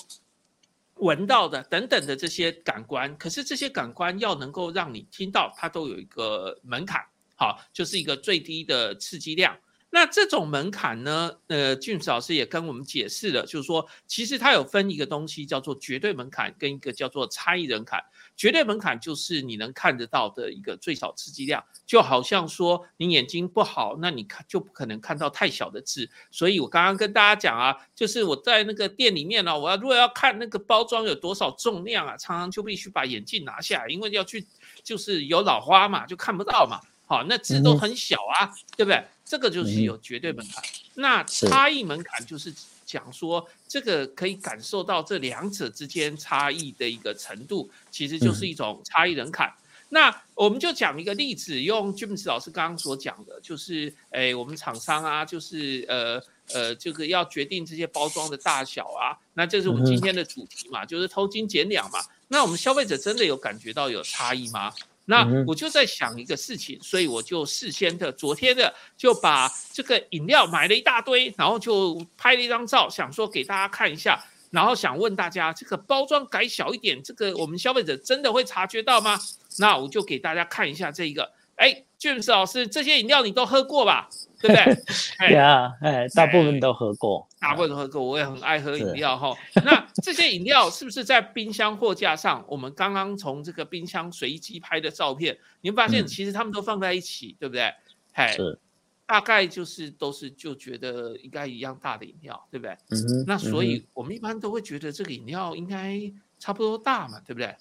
[0.96, 7.00] 闻到的等等的这些感官，可是这些感官要能够让你听到，它都有一个门槛，
[7.34, 9.56] 好，就是一个最低的刺激量。
[9.90, 11.30] 那这种门槛呢？
[11.46, 18.02] 呃，俊子老师也跟我们解释了，就是说，其实它有分一个东西叫做绝对门槛，跟一个叫做差异门槛。
[18.36, 26.08] 绝对门槛就是你能看得到的一个最小刺激量，就好像说你眼睛不好，那你看就不可能看到太小的字。
[26.30, 34.44] 所以我刚刚跟大家讲啊，就是我在那个店里面呢，我要如果要看那个包装有多少重量啊，常常就必须把眼镜拿下来，因为要去
[34.82, 36.80] 就是有老花嘛，就看不到嘛。
[37.06, 39.04] 好，那字都很小啊，对不对？
[39.26, 40.64] 这个就是有绝对门槛。
[40.94, 42.52] 那差异门槛就是
[42.84, 49.52] 讲说，这个可以感受到这两者之间差异的一个程度，其实就是一种差异门槛。
[49.90, 56.20] 那我们就讲一个例子，用 James 老师刚刚所讲的，就是诶，我们厂商啊，就是呃
[56.52, 62.00] 呃，这个要决定这些包装的大小啊，那这是我们今天的主题嘛，就是偷斤减两嘛。
[62.28, 64.72] 那我们消费者真的有感觉到有差异吗？
[65.06, 79.18] 那我就在想一个事情，所以我就事先的、昨天的就把这个饮料买了一大堆，然后就拍了一张照，想说给大家看一下，然后想问大家，这个包装改小一点，这个我们消费者真的会察觉到吗？
[79.58, 84.08] 那我就给大家看一下这一个，哎，James 老师，这些饮料你都喝过吧？
[84.40, 85.28] 对不对？
[85.28, 88.02] 对 啊，哎，大部分都喝过，大部分都喝过。
[88.02, 89.36] 我也很爱喝饮料哈。
[89.64, 92.44] 那这些饮料是不是在冰箱货架上？
[92.48, 97.72] 我们刚刚从这个冰箱随机拍的照片，你会发现其实他们都放在一起，对不对？
[98.32, 98.58] 是。
[99.06, 102.74] 大概就是都是就觉得应该一样大的饮料，对不对？
[102.88, 106.00] 嗯哼，那所嗯以我们一般都会觉得这个饮料应该
[106.38, 107.54] 差不多大嘛，对不对？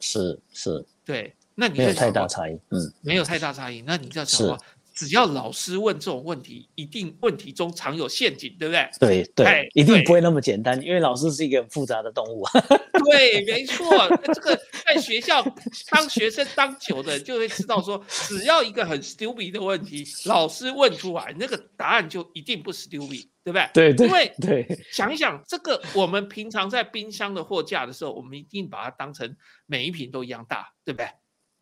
[0.00, 3.82] 是是对，那你没有太大差异，嗯，没有太大差异。
[3.82, 4.58] 那你要想是说，
[4.96, 8.88] 只要老师问这种问题，一定问题中藏有陷阱，对不对？
[8.98, 12.52] 对哎对，一定不会那么简单，因为老师是一个很复杂的动物啊。
[13.04, 13.86] 对，没错，
[14.32, 15.44] 这个在学校
[15.90, 23.68] 当学生当久的，就会知道说，只要一个很 stupid 的问题，老师问出来，那个答案就一定不 stupid，对不对？
[23.74, 31.06] 对对因为对，想一想，这个我们平常在冰箱的货架的时候，我们一定把它当成每一瓶都一样大，对不对？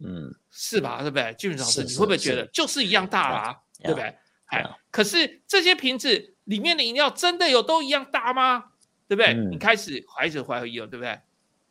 [0.04, 1.00] 嗯，是吧？
[1.00, 1.34] 对不对？
[1.38, 4.14] 俊老师，是你会不会觉得就是一样大啦、呀对不对？
[4.46, 8.72] 哎呀，可是这些瓶子里面的饮料真的有都一样大吗？
[9.08, 9.32] 对不对？
[9.32, 11.20] 嗯你开始怀着怀疑了，对不对？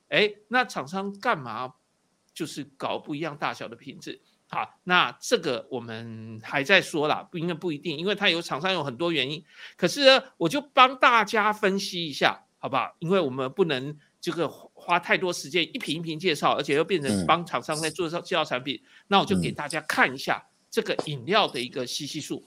[0.09, 1.73] 哎，那厂商干嘛
[2.33, 4.19] 就是搞不一样大小的瓶子？
[4.49, 9.43] 好，那这个我们还在说啦，不应该不一定，因为它有厂商有很多原因。
[9.77, 12.95] 可是呢，我就帮大家分析一下，好不好？
[12.99, 18.81] 因为我们不能这个花太多时间一瓶一瓶介绍，而且又变成嗯帮厂商在做介绍产品。
[19.09, 22.41] 那我就给嗯大家看一下这个饮料的一个吸吸数。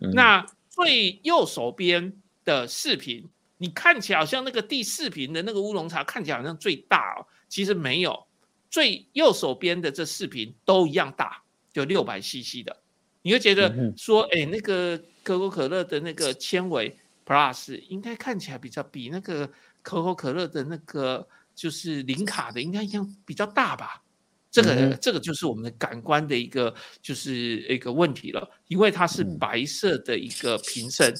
[0.00, 2.12] 嗯那最右手边
[2.44, 8.26] 的视频，你看起来好像那个第四瓶的那个乌龙茶看起来好像最大哦，其实没有，
[8.68, 12.76] 最右手边的这四瓶都一样大，就六百 CC 的，
[13.22, 19.50] 你会觉得说，哎，那个可口可乐的那个纤维 Plus 应该看起来比较比那个
[19.84, 24.02] 可口可乐的那个就是零卡的应该一样比较大吧？
[24.50, 31.12] 这个、嗯这个就是我们的感官的一个就是一个问题了，因为它是嗯白色的一个瓶身，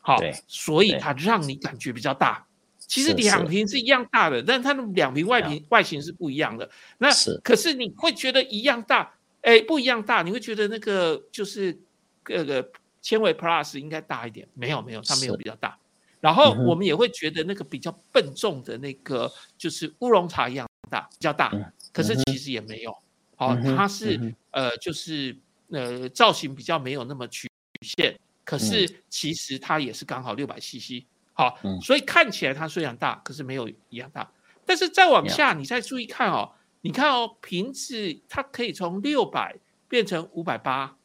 [0.00, 2.46] 好所以它让你感觉比较大。
[2.78, 6.68] 其实两瓶是一样大的，但它的两瓶外瓶外形是不一样的。
[6.98, 11.78] 那是可是你会觉得一样大，哎，不一样大，你会觉得那个就是
[12.26, 12.68] 那个
[13.00, 15.78] 纤维 Plus 应该大一点，没有没有，它没有比较大。
[16.20, 22.94] 然后我们也会觉得那个比较笨重的那个就是乌龙茶一样大，比较大嗯，可是其实也没有。
[23.36, 25.34] 好、嗯哼它是、呃就是
[25.70, 27.48] 呃造型比较没有那么曲
[27.80, 31.04] 线，可是其实它也是刚好六百 CC。
[31.32, 34.30] 好，嗯所以看起来它虽然大，可是没有一样大。
[34.66, 36.52] 但是再往下，你再注意看哦，
[36.82, 39.56] 你看哦，瓶子它可以从六百
[39.88, 40.96] 变成五百八，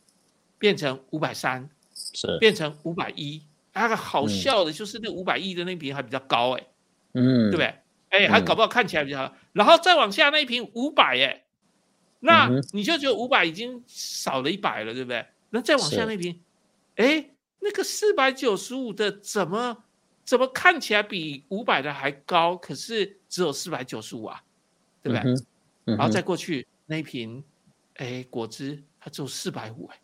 [0.59, 3.41] 变成五百三，是，变成五百一。
[3.81, 6.67] 那个好嗯笑的就是那五百亿的那瓶还比较高哎、
[7.13, 7.75] 嗯，对不对？
[8.09, 9.35] 哎，还嗯搞不好看起来比较好。
[9.51, 11.43] 然后再往下那一瓶五百哎，
[12.21, 15.25] 那你就觉得五百已经少了一百了，对不对？
[15.49, 16.41] 那再往下那瓶，
[16.95, 19.83] 哎，那个四百九十五的怎么
[20.23, 22.55] 怎么看起来比五百的还高？
[22.55, 24.41] 可是只有四百九十五啊，
[25.03, 25.33] 对不对？
[25.83, 27.43] 然后再过去那一瓶，
[27.95, 29.99] 哎，果汁它只有四百五哎。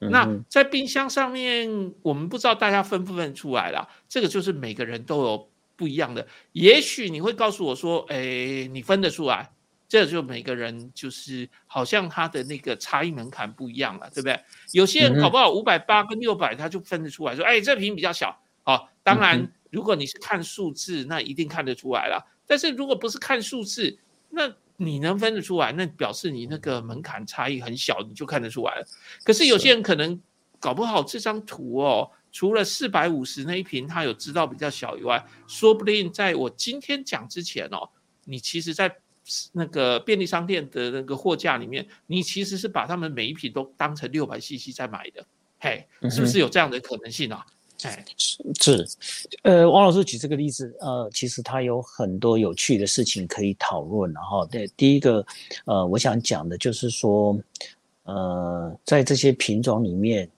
[0.00, 3.86] 那在冰箱上面，我们不知道大家分不分出来啦。
[4.08, 6.26] 这个就是每个人都有不一样的。
[6.52, 9.50] 也许你会告诉我说，哎，你分得出来，
[9.88, 14.40] 这就每个人就是好像他的那个差异门槛不一样了，对不对？
[14.72, 18.40] 有些人搞不好五百八跟六百他就分得出来，说，哎，这瓶比较小。
[18.62, 22.24] 好，当嗯然，如果你是看数字，那一定看得出来了。
[22.46, 23.98] 但是如果不是看数字，
[24.30, 28.86] 那你能分得出来，那表示你那个门槛差异很小，你就看得出来了。
[29.22, 30.18] 可是有些人可能
[30.58, 37.90] 搞不好这张图哦，除了四百五十那一瓶他有知道比较小以外，说不定在我今天讲之前哦，
[38.24, 38.96] 你其实在
[39.52, 45.26] 那个便利商店的那个货架里面，你其实是把他们每一瓶都当成六百 CC 在买的，
[45.58, 47.44] 嘿，是不是有这样的可能性啊？
[47.82, 48.86] 哎，是，
[49.42, 54.12] 呃，王老师举这个例子，呃，其实他有很多有趣的事情可以讨论。
[54.12, 55.24] 然后，对，第一个，
[55.64, 57.38] 呃，我想讲的就是说，
[58.04, 60.28] 呃，在这些品种里面，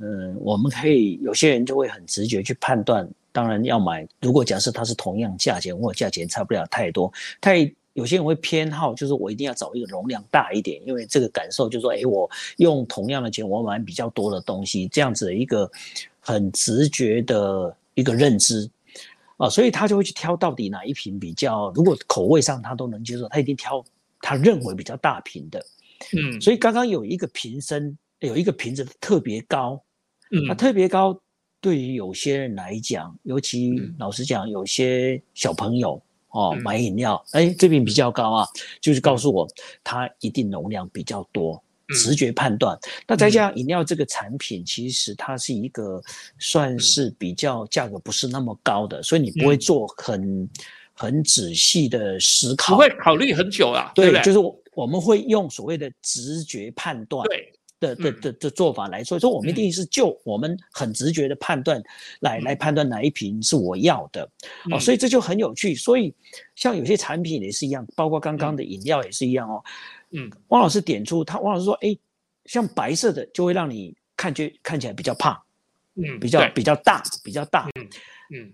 [0.00, 4.06] 嗯、我们可以有些人就会很直觉去判断，当然要买。
[4.20, 15.68] 如果假设它是同样价钱或价钱差不了太多，太有些人会偏好，就是我一定要找一个容量大一点，因为这个感受就是说，哎，我用同样的钱，我买比较多的东西，这样子的一个
[16.28, 18.70] 很直觉的一个认知。
[19.38, 23.82] 啊，所以他就会去挑到底哪一瓶比较，如果口味上他都能接受，他一定挑
[24.20, 25.64] 他认为比较大瓶的。
[26.12, 29.80] 嗯，所以刚刚有一个瓶身，有一个瓶子特别高，
[30.32, 31.18] 嗯，它特别高，
[31.60, 33.94] 对于有些人来讲，尤其嗯。
[33.98, 36.62] 老实讲，有些小朋友哦嗯。
[36.62, 38.46] 买饮料，哎，这瓶比较高啊，
[38.80, 39.48] 就是告诉我
[39.84, 41.62] 它一定容量比较多，嗯
[41.94, 42.78] 直觉判断。
[43.06, 46.02] 那再加上饮料这个产品，其实它是一个
[46.38, 50.50] 算是比较价格不是那么高的，所以你不会嗯做很
[50.92, 54.24] 很仔细的思考，不会考虑很久啊，对不对，对？
[54.24, 57.26] 就是我我们会用所谓的直觉判断。
[57.28, 61.80] 对的的的的做法来说，说我们一定是就我们很直觉的判断
[62.18, 64.28] 来来判断哪一瓶是我要的
[64.72, 65.76] 哦，所以这就很有趣。
[65.76, 66.12] 所以
[66.56, 69.62] 像有些产品也是一样，包括刚刚的饮料也是一样哦。
[70.10, 71.96] 嗯，汪老师点出他，汪老师说，哎，
[72.44, 75.36] 像白色的就会让你看觉看起来比较胖，
[75.94, 77.88] 嗯，比较比较大，比较大，嗯
[78.34, 78.52] 嗯。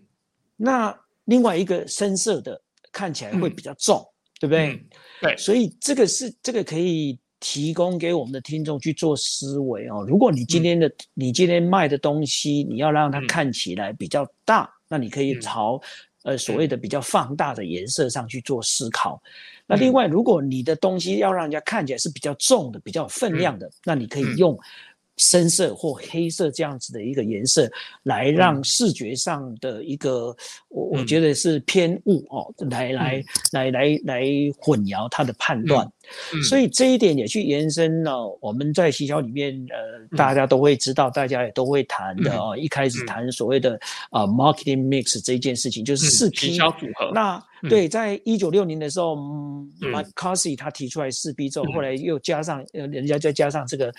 [0.57, 2.61] 那另外一个深色的
[2.93, 4.05] 看起来会比较重，
[4.41, 4.81] 对不对？
[5.21, 7.19] 对，所以这个是这个可以。
[7.41, 10.03] 提供给我们的听众去做思维哦。
[10.09, 15.79] 如果你今天的你今天卖的东西，你要让它看起来比较大，那你可以朝
[16.25, 19.23] 呃所谓的比较放大的颜色上去做思考。
[19.67, 24.59] 那另外，如果你的东西要让人家看起来是比较重的、比较有分量的，那你可以用。
[25.17, 27.71] 深色或黑色这样子的一个颜色，
[28.03, 30.35] 来让视觉上的一个，
[30.69, 34.23] 我我觉得是偏误哦，来来来来来
[34.59, 35.89] 混淆他的判断，
[36.49, 38.37] 所以这一点也去延伸了。
[38.41, 42.57] 我们在学校里面，呃，大家都会知道，大家也都会谈的哦。
[42.57, 43.79] 一开始谈所谓的
[44.11, 47.13] 啊，marketing mix 这件事情，就是四 P 组合。
[47.15, 53.95] 那对，在一九六零的时候 m c c a r t h y 他提出来四 P 之后，后来又加上呃，人家再加上这个。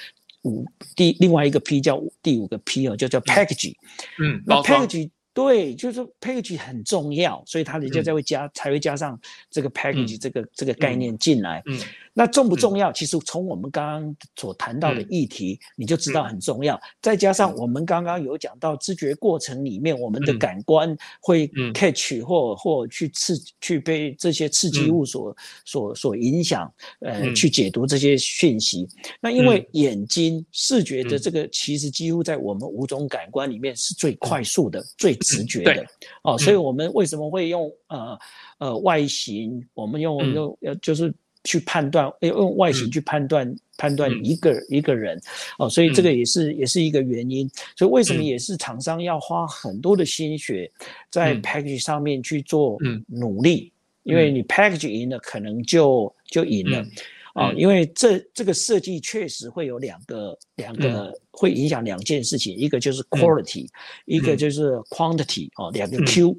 [0.46, 3.74] 五第另外一个 P 叫第五个 P 哦，就叫 package。
[4.20, 11.62] 嗯，那 package 对，就是 package 很重要，所以它人家才会加才会加上这个 package 这个这个概念进来。
[11.66, 11.78] 嗯。
[12.18, 12.94] 那重不重要？
[12.94, 16.80] 其实从我们刚刚所谈到的议题，你就知道很重要。
[17.02, 28.88] 再加上我们刚刚有讲到知觉过程里面，我们的感官会 catch 或或去刺去被这些刺激物所所所影响，呃，去解读这些讯息。
[29.20, 35.86] 那因为眼睛视觉的这个，其实几乎在我们五种感官里面是最快速的、最直觉的。
[36.24, 38.18] 哦，所以我们为什么会用呃
[38.60, 39.62] 呃外形？
[39.74, 41.14] 我们用用呃就是。
[41.46, 45.18] 去判断，用外形去判断判断一个一个人，
[45.58, 47.50] 哦，所以这个也是也是一个原因。
[47.78, 50.70] 所以为什么也是厂商要花很多的心血
[51.10, 52.78] 在 package 上面去做
[53.08, 53.72] 努力？
[54.04, 56.86] 因为你 package 赢了，可能就就赢了。
[57.36, 63.68] 啊，因为这这个设计确实会有两个两个会影响两件事情，一个就是 quality，
[64.06, 66.34] 一个就是 quantity 哦，两个 Q。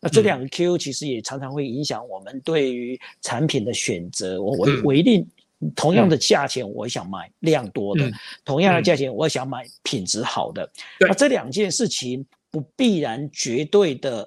[0.00, 4.40] 那这两个 Q 其实也常常会影响我们对于产品的选择。
[4.40, 5.28] 我我我一定
[5.76, 8.10] 同样的价钱，我想买量多的；
[8.42, 10.66] 同样的价钱，我想买品质好的。
[11.00, 14.26] 那这两件事情不必然绝对的。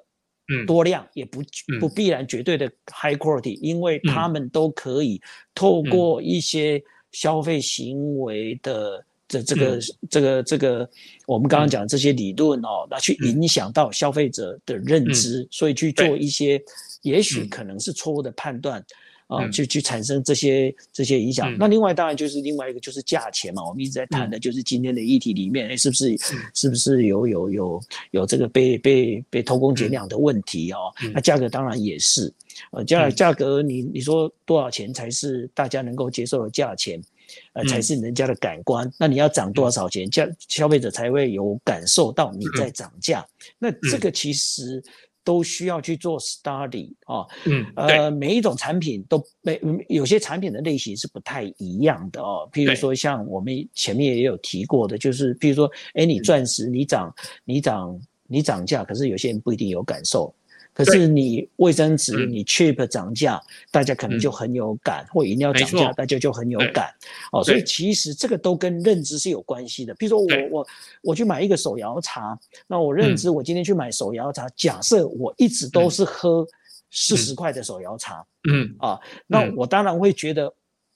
[0.65, 1.41] 多量也不
[1.79, 5.21] 不必然绝对的 high quality，因为他们都可以
[5.53, 10.89] 透过一些消费行为的这这个这个这个
[11.25, 16.61] 我们刚刚讲这些理论哦，那去影响到消费者的认知，所以去做一些
[17.01, 18.83] 也许可能是错误的判断。
[19.31, 21.55] 啊，去去产生这些这些影响。
[21.57, 23.65] 那另外当然就是另外一个就是价钱嘛。
[23.65, 26.17] 我们一直在谈的就是今天的议题里面，哎，是不是
[26.53, 30.91] 是不是有有有有这个被被被偷工减料的问题哦？
[31.13, 32.31] 那价格当然也是，
[32.71, 37.01] 呃，价价格你你说多少钱才是大家能够接受的价钱？
[37.53, 38.91] 呃，才是人家的感官。
[38.99, 43.25] 那你要涨多少钱，价消费者才会有感受到你在涨价？
[43.57, 44.83] 那这个其实。
[45.23, 52.49] 都需要去做 study 啊，嗯，呃，每一种产品都每有些产品的类型是不太一样的哦。
[52.51, 57.13] 譬如说，像我们前面也有提过的，就是譬如说，哎，你钻石你涨
[57.45, 60.33] 你涨你涨价，可是有些人不一定有感受。
[60.83, 66.91] 可是你卫生纸你 cheap 涨价，大家可能就很有感；或饮料涨价，大家就很有感。
[67.31, 69.93] 哦，所以其实这个都跟认知是有关系的。
[69.95, 70.67] 比如说我我
[71.03, 76.45] 我去买一个手摇茶，那我认知我今天去买手摇茶，假设我一直都是喝
[76.89, 78.75] 四十块的手摇茶，嗯。
[78.79, 80.51] 啊，那我当然会觉得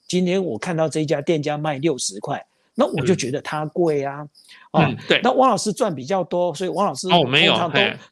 [0.08, 2.44] 今天我看到这家店家卖六十块。
[2.76, 4.28] 那我就觉得它贵啊，
[4.72, 7.54] 哦，对，那汪老师赚比较多，所以汪老师哦没有，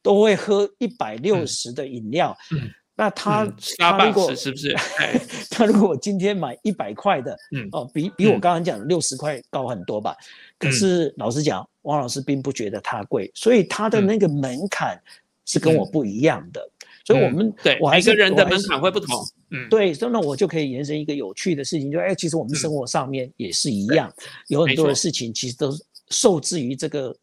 [0.01, 2.35] 都都会喝一百六十的饮料。
[2.51, 3.45] 嗯，那他
[3.77, 4.75] 他如果是不是？
[5.51, 10.15] 他如果今天买一百块的，嗯，哦，比比我刚刚讲的六十块高很多吧？
[10.57, 14.97] 可是老实讲，汪老师并不觉得它贵，所以他的那个门槛
[15.45, 16.69] 是跟我不一样的。
[17.05, 19.15] 所以，我们对每个人的门槛会不同。
[19.51, 24.11] 嗯，对，所以呢我就可以延伸一个有趣的事情，就哎，其实我们生活上面也是一样，
[24.47, 25.71] 有很多的事情其实都
[26.09, 27.15] 受制于这个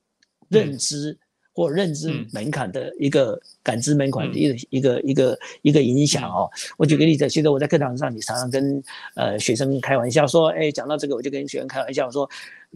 [0.48, 1.16] 认知
[1.52, 6.48] 或认知门槛的一个感知门槛的一个一个一个一个影响哦。
[6.76, 8.82] 我举个例子，其实我在课堂上，你常常跟
[9.16, 12.28] 呃学生开玩笑说，哎，讲到这个，我就跟学生开玩笑说，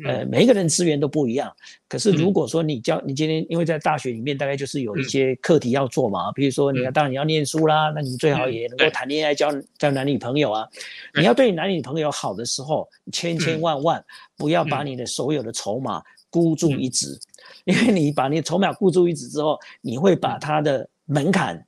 [0.05, 1.55] 呃，每一个人资源都不一样。
[1.89, 10.67] 可是如果说你教你今天，因为在大学里面大概就是有一些课题要做嘛，比如说你要当然你要念书啦，那你最好也能够谈恋爱、交交男女朋友啊。
[11.15, 14.05] 你要对男女朋友好的时候，千千万万
[14.37, 17.17] 不要把你的所有的筹码孤注一掷。
[17.65, 21.65] 因为你把你筹码孤注一掷之后，你会把他的门槛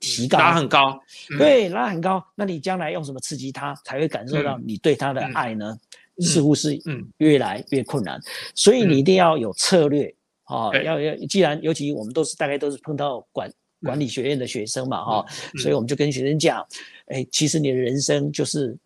[0.00, 0.98] 提高，拉很高，
[1.36, 2.24] 对，拉很高。
[2.34, 5.76] 那你将来用什么刺激他，才会感受到你对他的爱呢？
[6.20, 6.78] 似乎是
[7.18, 8.20] 越来越困难。
[8.54, 10.14] 所以你一定要有策略
[10.44, 10.70] 啊！
[10.82, 13.50] 要要，既然尤其我们都是大概都是碰到管
[13.82, 15.26] 管理学院的学生嘛，哈，
[15.58, 16.66] 所以我们就跟学生讲，
[17.06, 18.76] 哎，其实你的人生就是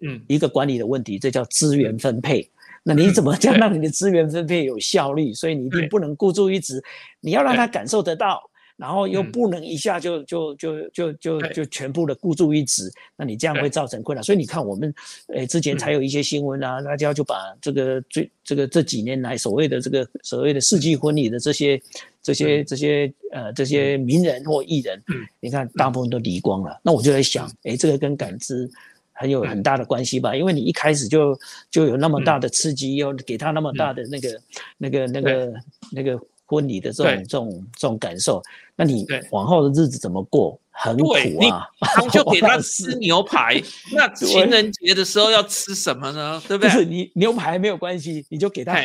[0.00, 0.20] 嗯。
[0.28, 2.50] 一个管理的问题，这叫资源分配。
[2.82, 5.32] 那你怎么样让你的资源分配有效率？
[5.32, 6.82] 所以你一定不能孤注一掷，
[7.20, 8.42] 你要让他感受得到，
[8.76, 14.22] 然后又不能一下就就就就就就全部的孤注一掷，那你这样会造成困难。
[14.22, 14.92] 所以你看，我们
[15.28, 21.80] 诶之前才有一些新闻啊，大家就把这个最这个这几年来所谓的这个所谓的世纪婚礼的这些
[22.22, 25.02] 这些这些呃这些名人或艺人，
[25.40, 26.80] 你看大部分都离光了。
[26.82, 28.70] 那我就在想，诶，这个跟感知。
[29.16, 31.38] 很有很大的关系吧，因为你一开始就
[31.70, 34.40] 就有那么大的刺激，又给他那么大的那个
[34.76, 35.54] 那个那个
[35.92, 36.20] 那个
[36.54, 38.42] 婚礼的这种这种这种感受，
[38.76, 40.58] 那你往后的日子怎么过？
[40.76, 41.08] 很苦
[41.50, 41.68] 啊！
[42.02, 43.62] 你就给他吃牛排，
[43.94, 46.42] 那情人节的时候要吃什么呢？
[46.48, 46.68] 对不对？
[46.68, 48.84] 不是你牛排没有关系，你就给他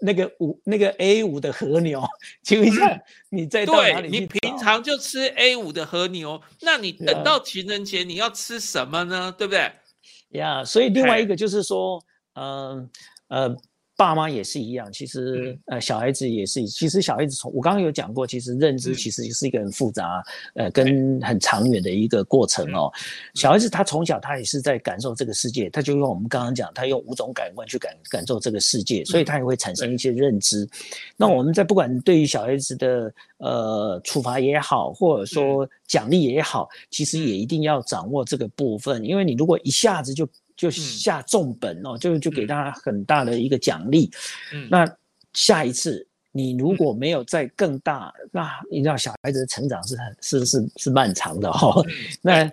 [0.00, 2.02] 那个五那个 A 五的和牛，
[2.42, 3.00] 请问一下，
[3.30, 9.34] 你在对你平常就吃 A 五的和牛，那你等到情人节你要吃什么呢？
[9.38, 9.72] 对不对？
[10.38, 12.02] 呀，所以另外一个就是说，
[12.34, 12.90] 嗯
[13.28, 13.56] 呃。
[13.96, 20.22] 爸妈也是一样，其实呃小孩子也是，其实小孩子从我刚刚有讲过，其实认知其实是一个很复杂，
[20.54, 22.90] 呃跟很长远的一个过程哦。
[23.34, 30.68] 小孩子他从小他也是在感受这个世界，他就用我们刚刚讲，他用五种感官去感感受这个世界，所以他也会产生一些认知。
[31.16, 44.10] 那我们在不管对于小孩子的呃处罚也好，或者说奖励也好，其实也一定要掌握这个部分，因为你如果一下子就就下重本哦，就就给他很大的一个奖励。
[44.70, 44.88] 那
[45.32, 51.84] 下一次你如果没有再更大，那你知道小孩子的成长是很是是是漫长的哦。
[52.22, 52.50] 那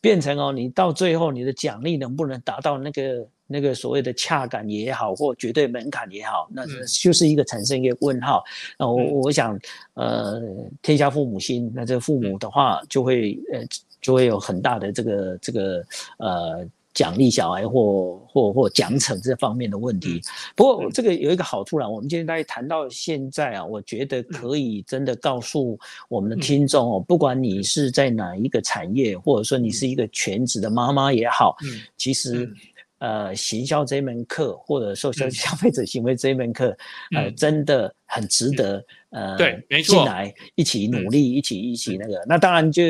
[0.00, 8.42] 变成哦，你到最后你的奖励能不能达到那个那个所谓的恰感也好，或绝对门槛也好，那就是一个产生一个问号。
[8.78, 9.58] 那我我想，
[9.94, 10.42] 呃，
[10.80, 13.62] 天下父母心，那这父母的话就会呃
[14.00, 15.84] 就会有很大的这个这个
[16.18, 16.66] 呃。
[16.98, 20.20] 奖励小孩或或或奖惩这方面的问题，
[20.56, 21.88] 不过这个有一个好处啦。
[21.88, 25.78] 我们今天大家谈到现在啊，我觉得可以真的告诉
[26.08, 31.56] 我们的听众哦，不管你是在哪一个产业，或者说你是一个全职的妈妈也好，
[31.96, 32.52] 其实
[32.98, 36.76] 呃，行销这门课或者说消消费者行为这门课，
[37.14, 42.24] 呃，真的很值得呃，对，没错，进来一起努力，一起一起那个。
[42.26, 42.82] 那当然就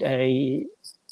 [0.00, 0.28] 呃，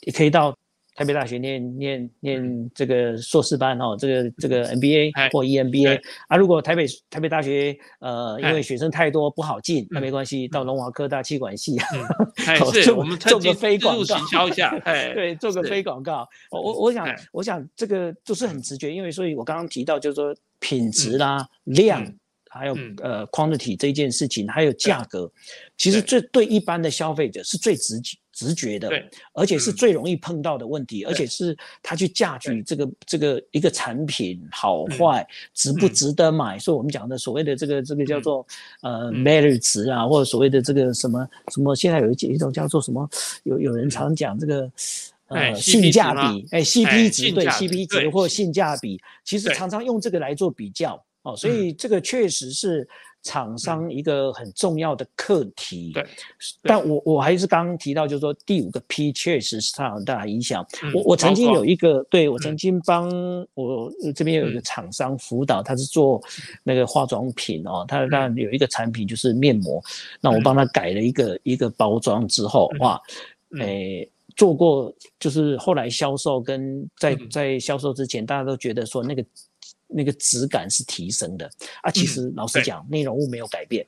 [0.02, 0.54] 也可以到。
[0.96, 6.38] 台北大学念念念这个硕士班哦，这个这个 MBA 或 EMBA 啊。
[6.38, 11.76] 如果台北台北大学呃，因为学生太多不好进，那没关系，到龙华科大气管系，
[12.82, 16.26] 是，我们做个非广告，行销一下，对，做个非广告。
[16.50, 22.02] 我我想我想这个就是很直觉，因为所以我刚刚提到就是说品质啦、量，
[22.48, 25.30] 还有呃 quantity 这件事情，还有价格，
[25.76, 28.16] 其实这对一般的消费者是最直接。
[28.36, 28.90] 直觉的，
[29.32, 38.46] 而且是最容易碰到的问题，而且是他去价取这个这个一个产品好坏值不值得买，所以我们讲的所谓的这个这个叫做
[38.82, 43.08] 呃 merit 值啊，或者所谓的这个什么什么，现在有一一种叫做什么，
[43.44, 44.70] 有有人常讲这个
[45.28, 52.86] 呃性价比，哎 CP 值对 CP 值或性价比，其实常常用这个来做比较哦，所以这个确实是。
[53.26, 56.06] 厂商一个很重要的课题，对，
[56.62, 60.64] 但我我还是刚刚提到，就是说第五个 P 确实是它很大影响。
[60.94, 63.10] 我我曾经有一个，对我曾经帮
[63.54, 66.22] 我这边有一个厂商辅导，他是做
[66.62, 69.82] 那个化妆品哦，他那有一个产品就是面膜，
[70.20, 73.00] 那我帮他改了一个一个包装之后，哇，
[73.58, 79.24] 诶，做过就是后来销售跟在在销售之前，大家都觉得说那个。
[79.86, 81.50] 那个质感是提升的。
[81.82, 83.86] 啊，其实老实讲，内容物没有改变，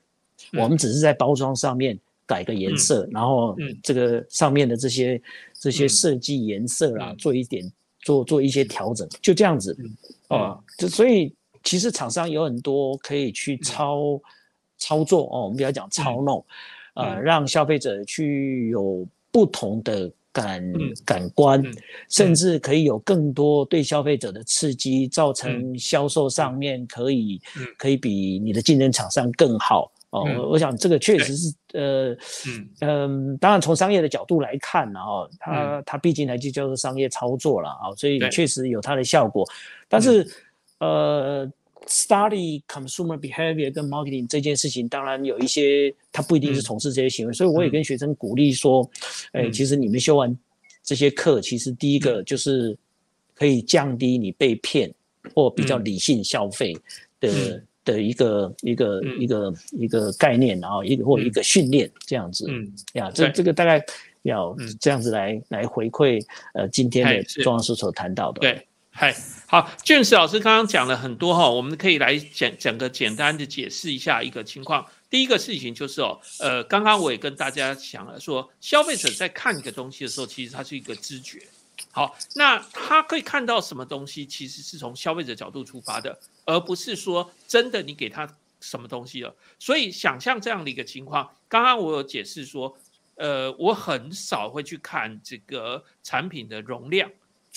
[0.52, 5.20] 我们只是在包装上面改个颜色，然后这个上面的这些
[5.58, 7.70] 这些设计颜色啊，做一点
[8.00, 9.76] 做做一些调整，就这样子
[10.28, 10.58] 啊。
[10.76, 11.34] 就所以
[11.64, 14.20] 其实厂商有很多可以去操
[14.78, 16.44] 操作哦，我们不要讲操弄，
[16.94, 20.10] 呃，让消费者去有不同的
[20.40, 20.72] 感
[21.04, 21.62] 感官，
[22.08, 27.40] 甚至可以有更多对消费者的刺激，造成销售上面可以
[27.76, 29.90] 可以比你的竞争厂商更好。
[30.10, 32.12] 哦，我想这个确实是，呃，
[32.46, 39.46] 嗯嗯，当然从商业的角度来看呢，哦，它它毕竟还就叫做商业操作了啊，所以确实有它的效果。
[39.86, 40.26] 但是，
[40.78, 41.52] 呃
[41.88, 48.88] ，study consumer behavior 跟 marketing 这件事情，当然有一些他不一定是从事这些行为，所以我也跟学生鼓励说，
[49.32, 50.36] 哎，其实你们修完
[50.84, 52.76] 这些课，其实第一个就是
[53.34, 54.92] 可以降低你被骗
[55.34, 56.76] 或比较理性消费
[57.18, 57.62] 的。
[57.84, 63.82] 的一个一个一个一个概念，然后一个或一个训练这样子，嗯呀，这这个大概
[64.24, 66.22] 要这样子来来回馈
[66.52, 68.40] 呃今天的庄老师所谈到的。
[68.40, 68.67] 对，
[69.00, 69.14] 嗨，
[69.46, 74.84] 好，俊石老师刚刚讲了很多哈，我们可以来讲讲个简单的解释一下一个情况。
[75.08, 81.40] 第一个事情就是哦，呃，刚刚我也跟大家讲了，说消费者在看一个东西的时候，其实它是一个知觉。
[81.92, 86.18] 好，那他可以看到什么东西，其实是从消费者角度出发的。
[86.44, 88.28] 而不是说真的你给他
[88.58, 92.76] 什么东西了，所以想象这样的一个情况，刚刚我有解释说，
[93.14, 97.08] 呃，我很少会去看这个产品的容量，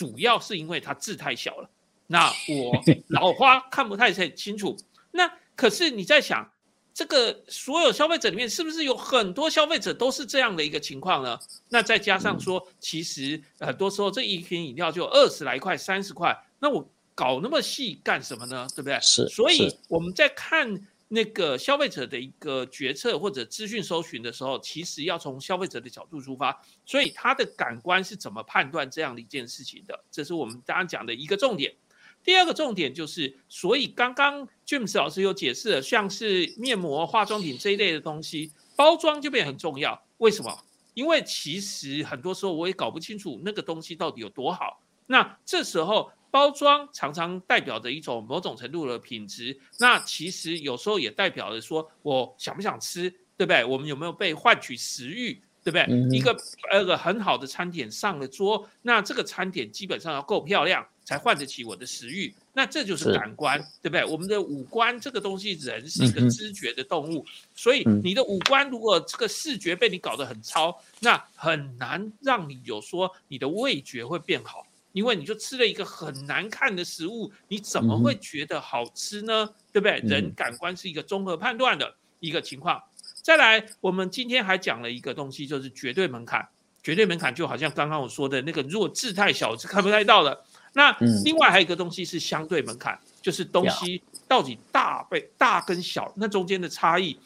[0.02, 1.70] 主要是因为它字太小了，
[2.08, 4.76] 那我 老花看不太清楚。
[5.12, 6.52] 那可是你在想，
[6.91, 11.38] 这个所有消费者里面是不是有很多消费者都是这样的一个情况呢？
[11.70, 16.89] 那再加上说，其实很多时候这一瓶饮料就二十来块、三十块，那我。
[17.14, 18.66] 搞那么细干什么呢？
[18.74, 18.97] 对不对？
[19.02, 20.82] 是，所以我们在看
[21.14, 30.05] 那个消费者的一个决策或者资讯搜寻的时候，其实要从消费者的角度出发，所以他的感官是怎么判断这样的一件事情的？
[30.09, 31.76] 这是我们刚刚讲的一个重点。
[32.24, 40.01] 第二个重点就是，所以刚刚 James 老师有解释了，像是面膜、化妆品这一类的东西，包装就变很重要。
[40.20, 40.57] 为什么？
[40.93, 44.82] 因为其实很多时候我也搞不清楚那个东西到底有多好。
[45.07, 46.09] 那这时候。
[46.32, 53.64] 包装常常代表着一种某种程度的品质，那其实有时候也代表着说我想不想吃，对不对？
[53.66, 55.86] 我们有没有被换取食欲，对不对？
[56.10, 56.36] 一个
[56.72, 64.06] 呃个很好的餐点上了桌，那这个餐点基本上要够漂亮才换得起我的食欲，那这就是感官，对不对？
[64.06, 74.66] 我们的五官这个东西，人是一个知觉的动物，所以你的五官如果这个视觉被你搞得很糙，那很难让你有说你的味觉会变好。
[74.94, 79.50] 因为你就吃了一个很难看的食物，你怎么会觉得好吃呢？
[79.72, 80.00] 对不对？
[80.00, 82.82] 人感官是一个综合判断的一个情况。
[83.22, 86.48] 再来，我们今天还讲了一个东西，就是绝对门槛。
[86.84, 90.44] 绝对门槛就好像刚刚我说的那个，如果字太小是看不太到的。
[90.74, 90.92] 那
[91.24, 97.20] 另外还有一个东西是相对门槛，就是东西到底大被大跟小那中间的差异。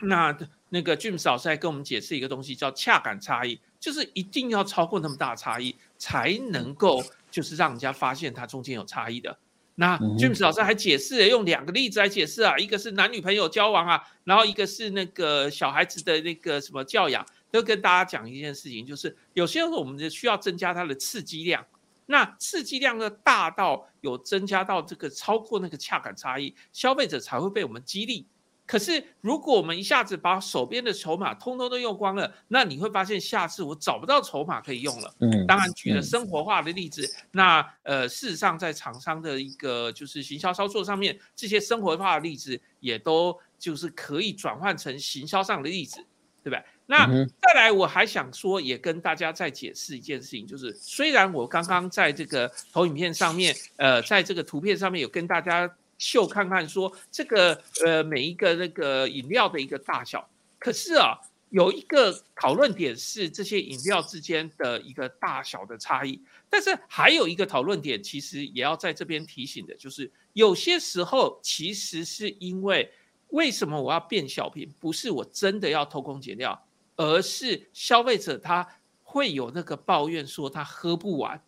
[0.00, 0.36] 那
[0.68, 3.58] 那个 James 老师还跟我们解释一个东西，叫恰感差异。
[3.78, 9.38] 就是一定要超过那么大差异，才能够就是让人家发现它中间有差异的。
[9.78, 21.62] 那 James 老师还解释，用两个例子来解释啊，一个是男女朋友交往啊，然后一个是那个小孩子的那个什么教养，都跟大家讲一件事情，就是有些时候我们需要增加它的刺激量，
[22.06, 28.26] 那刺激量呢大到有增加到这个超过那个恰感差异，消费者才会被我们激励。
[28.66, 35.14] 可是，如果我们一下子把手边的筹码通通都用光了，那你会发现下次我找不到筹码可以用了。
[35.20, 45.98] 嗯，当然举了生活化的例子，那呃，事实上在厂商的一个就是行销操作上面，这些生活化的例子也都就是可以转换成行销上的例子，
[46.42, 46.60] 对不对？
[46.86, 47.06] 那
[47.40, 55.72] 再来，我还想说，也跟大家再解释一件事情，就是虽然我刚刚在这个投影片上面，呃，在这个图片上面有跟大家。
[55.98, 60.28] 秀看看说这个呃每一个那个饮料的一个大小，
[60.58, 61.18] 可是啊
[61.50, 66.20] 有一个讨论点是这些饮料之间的一个大小的差异，
[66.50, 72.92] 但是还有一个讨论点其实也要在这边提醒的，就是有些时候其实是因为
[73.28, 76.66] 为什么我要变小瓶，不是我真的要偷工减料，
[76.96, 78.66] 而是消费者他
[79.02, 81.42] 会有那个抱怨说他喝不完，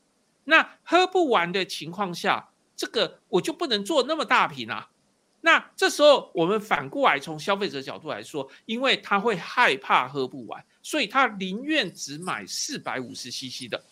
[0.45, 2.49] 那喝不完的情况下。
[2.79, 4.89] 这个我就不能做那么大瓶啊，
[5.41, 13.83] 那这时候我们反过来从消费者角度来说，因为他会害怕喝不完，所以他宁愿只买四百五十 CC 的。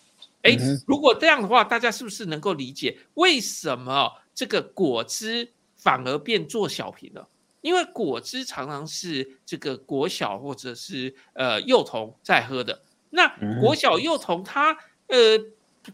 [0.42, 0.56] 哎，
[0.86, 7.28] 如果这样的话，大家是不是能够理解为什么这个果汁反而变做小瓶了？
[7.62, 12.80] 因为果汁常常是这个国小或者是呃幼童在喝的，
[13.10, 13.26] 那
[13.60, 14.72] 国小幼童他
[15.08, 15.36] 呃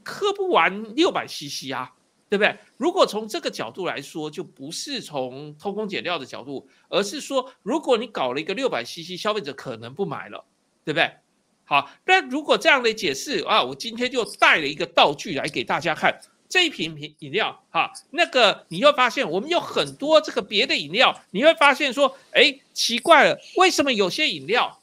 [0.05, 1.91] 喝不完六百 CC 啊。
[2.33, 2.57] 对不对？
[2.79, 10.43] 如果从这个角度来说，就不是从偷工减料的角度，而是说，如果你搞了一个六百 CC，消费者可能不买了，
[10.83, 11.13] 对不对？
[11.67, 16.19] 好，那如果这样的解释啊，我今天就带了一个道具来给大家看，
[16.49, 24.81] 这一瓶瓶饮料哈，那个你会发现我们有很多这个别的饮料，你会发现说，哎，奇怪了，为什么有些饮料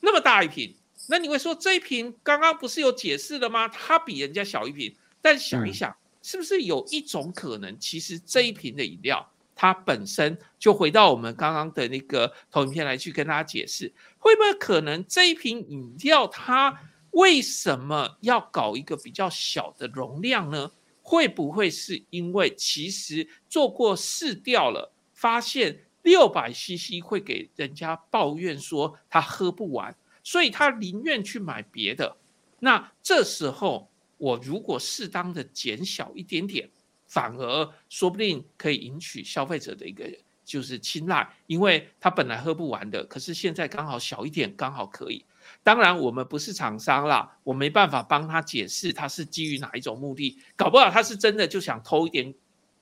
[0.00, 0.72] 那么大一瓶？
[1.08, 3.66] 那你会说这一瓶刚刚不是有解释了吗？
[3.66, 5.92] 它比人家小一瓶，但想一想。
[6.30, 16.78] 是不是有一种可能，其实这一瓶的饮料，它本身就回到我们刚刚的那个投影片来去跟大家解释，会不会可能这一瓶饮料它
[17.12, 20.70] 为什么要搞一个比较小的容量呢？
[21.00, 32.18] 会不会是因为其实做过试调了，发现六百 CC 会给人家抱怨说他喝不完，所以他宁愿去买别的。
[32.58, 33.87] 那这时候。
[34.18, 36.68] 我如果适当的减小一点点，
[37.06, 40.04] 反而说不定可以赢取消费者的一个
[40.44, 45.24] 就是青睐，因为他本来喝不完的，可是现在刚好小一点，刚好可以。
[45.62, 52.34] 当然我们不是厂商啦，我没办法帮他解释他是基于哪一种目的，搞不好他是真的就想偷一点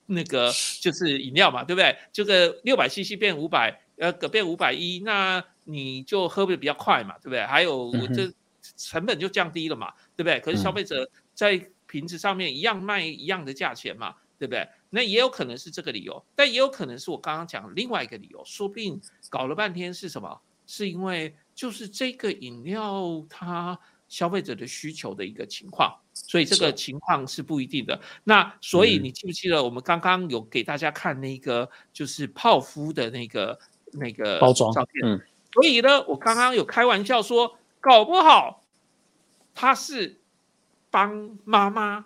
[0.06, 1.96] 那个就是饮料嘛，对不对？
[2.12, 7.44] 这个六百 CC 变五百，呃，变五百一，那你就喝的比较快嘛，对不对？
[7.46, 8.32] 还有我这
[8.76, 10.40] 成本就降低了嘛，对不对？
[10.40, 11.08] 可是消费者。
[11.36, 14.66] 在瓶子上面一样卖一样的价钱嘛，对不对？
[14.90, 20.40] 那也有可能是这个理由，但也有可能是我刚刚讲另外一个理由，说不定搞了半天是什么？
[20.66, 23.78] 是因为就是这个饮料它
[24.08, 28.00] 消费者的需求的一个情况，所以这个情况是不一定的。
[28.24, 33.58] 那所以你记不记得我们刚刚有给大家看那个就是泡芙的那个
[33.92, 35.12] 那个包装照片？
[35.12, 35.20] 嗯，
[35.52, 38.64] 所以呢，我刚刚有开玩笑说，搞不好
[39.54, 40.20] 它是。
[40.96, 42.02] 帮妈妈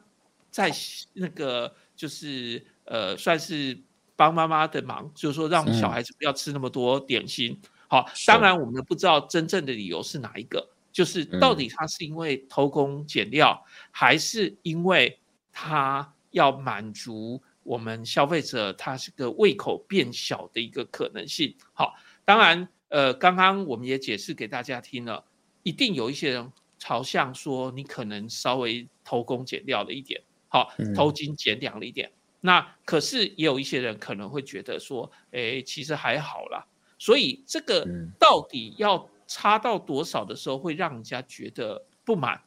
[0.51, 0.69] 在
[1.13, 3.81] 那个就是呃，算是
[4.17, 7.57] 帮妈妈的忙，就是说让小孩子不要吃那么多点心。
[7.87, 15.21] 好，当然我们不知道真正的理由是哪一个，就是到底他是因为偷工减料，还是因为
[15.53, 21.55] 他要满足我们消费者他是个胃口变小的一个可能性。
[21.73, 25.25] 好，当然呃，刚刚我们也解释给大家听了，
[25.63, 26.51] 一定有一些人。
[26.81, 32.11] 朝向说你可能稍微偷工减料了一点，好，偷斤减两了一点。
[32.41, 36.67] 那可是也有一些人可能会觉得说，哎，其实还好啦。
[36.99, 37.87] 所以这个
[38.19, 42.41] 到底要差到多少的时候会让人家觉得不满，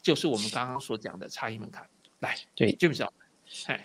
[0.00, 1.86] 就是我们刚刚所讲的差异门槛。
[2.20, 3.12] 来，对，就比较。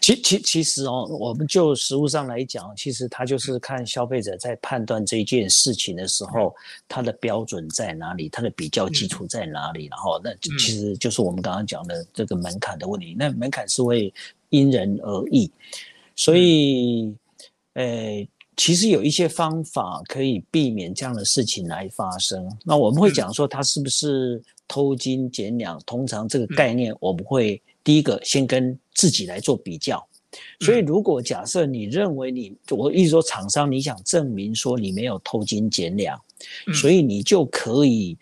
[0.01, 6.53] 其其其实哦，我们就实物上来讲，其实他就是看消费者在判断这件事情的时候，
[6.87, 13.15] 他的标准在哪里，他的比较基础在哪里，然后那其实就是我们刚刚讲的这个门槛的问题。
[13.17, 14.11] 那门槛是会
[14.49, 15.51] 因人而异，
[16.15, 17.15] 所以，
[17.73, 22.45] 呃，其实有一些方法可以避免这样的事情来发生。
[22.65, 25.79] 那我们会讲说，它是不是偷斤减两？
[25.85, 28.77] 通常这个概念，我们会第一个先跟。
[28.99, 30.05] 自己来做比较，
[30.59, 36.21] 所以如果假设你认为你，我意思说厂商你想证明说你没有偷斤减两，
[36.73, 38.17] 所以你就可以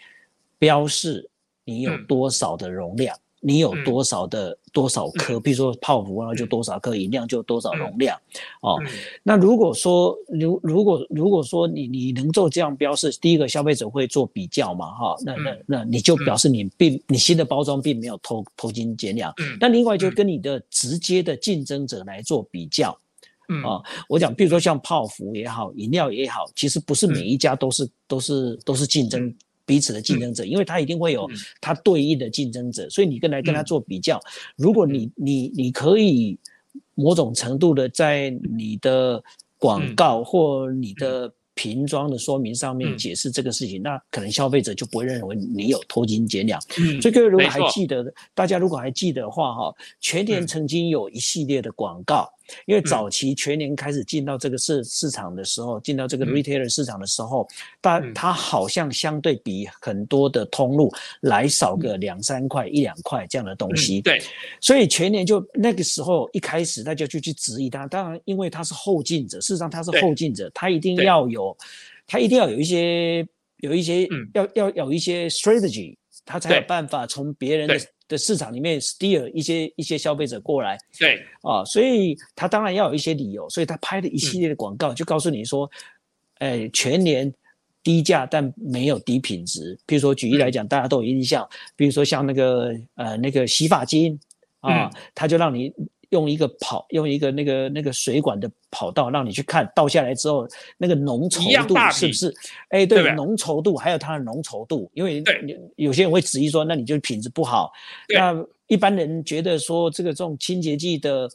[0.59, 1.27] 标示
[1.65, 3.17] 你有多少的容量。
[3.39, 5.39] 你有多少的多少颗？
[5.39, 8.15] 比如说泡芙，然后就多少颗，饮料就多少容量，
[8.61, 8.77] 哦。
[9.23, 19.33] 那如果说如如果如果说你你能做这样标示，第一个消费者会做比较嘛，哈，那那那你就表示你并你新的包装并没有偷偷斤减两。
[19.59, 22.91] 那另外就跟你的直接的竞争者来做比较，
[23.65, 29.35] 啊，我讲，比如说像泡芙也好，饮料也好，其实不是每一家都是都是都是竞争。
[29.67, 31.29] 彼此的竞争者，因为他一定会有
[31.61, 34.19] 他对应的竞争者，所以你跟来跟他做比较。
[34.55, 36.39] 如果你你你可以
[36.95, 39.21] 某种程度的在你的
[39.59, 46.61] 广告或你的瓶装的说明上面解释这个事情，那可能消费者就不会认为你有偷斤减两。
[47.01, 52.31] 所以各位如果还记得，大家如果还记得的话，哈，全年曾经有一系列的广告。
[52.65, 57.47] 因为早期全年开始进到这个市市场的时候，进到这个 retailer 市场的时候，
[57.81, 60.91] 但它好像相对比很多的通路
[61.21, 64.01] 来少个两三块、一两块这样的东西。
[64.01, 64.21] 对，
[64.61, 67.85] 所以全年就那个时候一开始大家就去质疑它。
[67.87, 71.55] 当然，因为它是后进者，事实上它是后进者，它一定要有，
[72.05, 73.27] 它一定要有一些
[73.57, 75.95] 有一些要要有一些 strategy，
[76.25, 77.79] 他才有办法从别人的。
[78.07, 81.21] 的市场里面 steer 一些一些消费者过来，对。
[81.41, 85.69] 啊，所以他当然要有一些理由，所以他拍了一系列的广告，就告诉你说，
[86.39, 87.33] 哎，全年
[87.83, 89.77] 低价但没有低品质。
[89.85, 94.19] 比如说举例来讲，大家都有印象，比如说像那个呃那个洗发精
[94.59, 95.73] 啊，他就让你
[96.09, 100.47] 用一个跑，用一个那个那个水管的跑道让你去看，倒下来之后
[100.77, 102.33] 那个浓稠度是不是？
[102.69, 105.23] 哎，对，浓稠度还有它的浓稠度，因为
[105.75, 107.71] 有些人会质疑说，那你就品质不好。
[108.13, 108.33] 那
[108.67, 111.29] 一般人觉得说这个这种清洁剂的，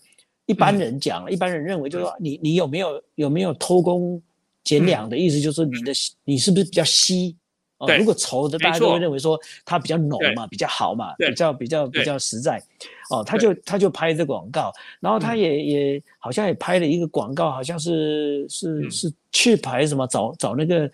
[0.46, 4.20] 一般人讲，一般人认为就是说，你你有没有有没有偷工
[4.64, 5.40] 减两的意思？
[5.40, 5.92] 就是你的
[6.24, 7.36] 你是不是比较稀？
[7.82, 12.62] 哦，如果稠的，大家都会认为说它比较浓嘛，比较好嘛，比较比较比较实在。
[13.10, 20.90] 哦，他就他就拍这广告，然后他也也好像也拍了一个广告，好像是是是去排什么找找那个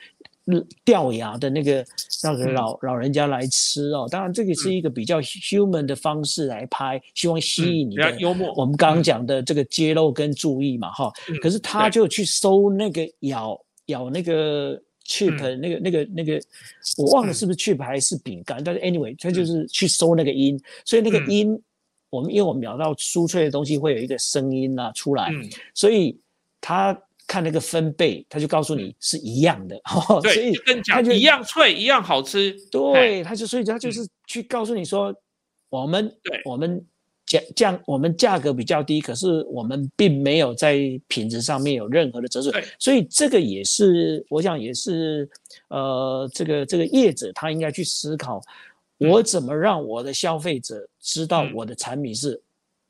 [0.85, 1.85] 掉牙的那个
[2.25, 4.09] 那个老老人家来吃哦。
[4.11, 8.53] 当然这个是一个比较 human 的方式来拍，希望吸引你的幽默。
[8.57, 11.13] 我们刚刚讲的这个揭露跟注意嘛，哈。
[11.41, 14.81] 可是他就去搜那个咬咬那个。
[15.09, 16.39] Chip 那个那个那个，
[16.99, 21.59] 我忘了是不是 chip 还是饼干，但是 anyway，他就是去收那个音，所以那个音，
[22.11, 25.33] 我们因为我们秒到酥脆的东西会有一个声音啊出来，
[25.73, 26.21] 所以
[26.61, 26.97] 他
[27.27, 29.81] 看那个分贝，他就告诉你是一样的，
[30.23, 30.53] 所以
[30.87, 35.15] 他就一样脆，一样好吃，对，他就所以他就是去告诉你说，
[35.71, 36.85] 我们我们。
[37.29, 45.29] 降降，我们价格比较低，可是我们并没有在品质上面有任何的折损，所以这个也是，我想也是，
[45.69, 48.41] 呃，这个这个业者他应该去思考，
[48.97, 52.41] 我怎么让我的消费者知道我的产品是，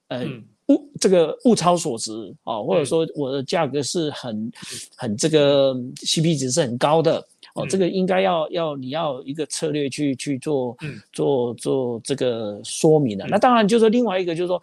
[0.06, 0.24] 呃，
[0.68, 2.12] 物这个物超所值
[2.44, 4.52] 啊，或者说我的价格是很
[4.94, 7.26] 很这个 CP 值是很高的。
[7.58, 10.76] 哦，这个应该要要你要一个策略去去做，
[11.12, 13.26] 做做这个说明的。
[13.26, 14.62] 那当然就是说另外一个就是说，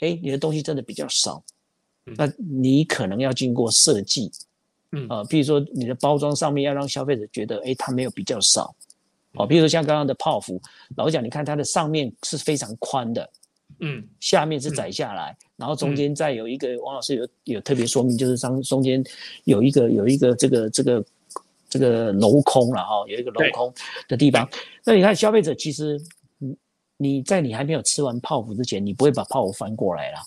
[0.00, 1.42] 哎，你的东西真的比较少，
[2.16, 4.30] 那你可能要经过设计，
[4.92, 5.08] 嗯。
[5.08, 8.74] 啊，比如说你的包装上面要让消费者觉得，哎，它没有比较少，
[9.32, 10.60] 哦，比如说像刚刚的泡芙，
[10.96, 13.30] 老讲你看它的上面是非常宽的，
[13.80, 19.02] 嗯，下面是窄下来，然后中间再有一个，王老师有有特别说明，就是中中间
[19.44, 21.04] 有一个有一个这个这个。
[21.74, 23.74] 这个镂空了哈，有一个镂空
[24.06, 24.48] 的地方。
[24.84, 26.00] 那你看，消费者其实，
[26.38, 26.56] 你
[26.96, 30.18] 你在你还没有吃完泡芙之前，你不会把泡芙翻过来了，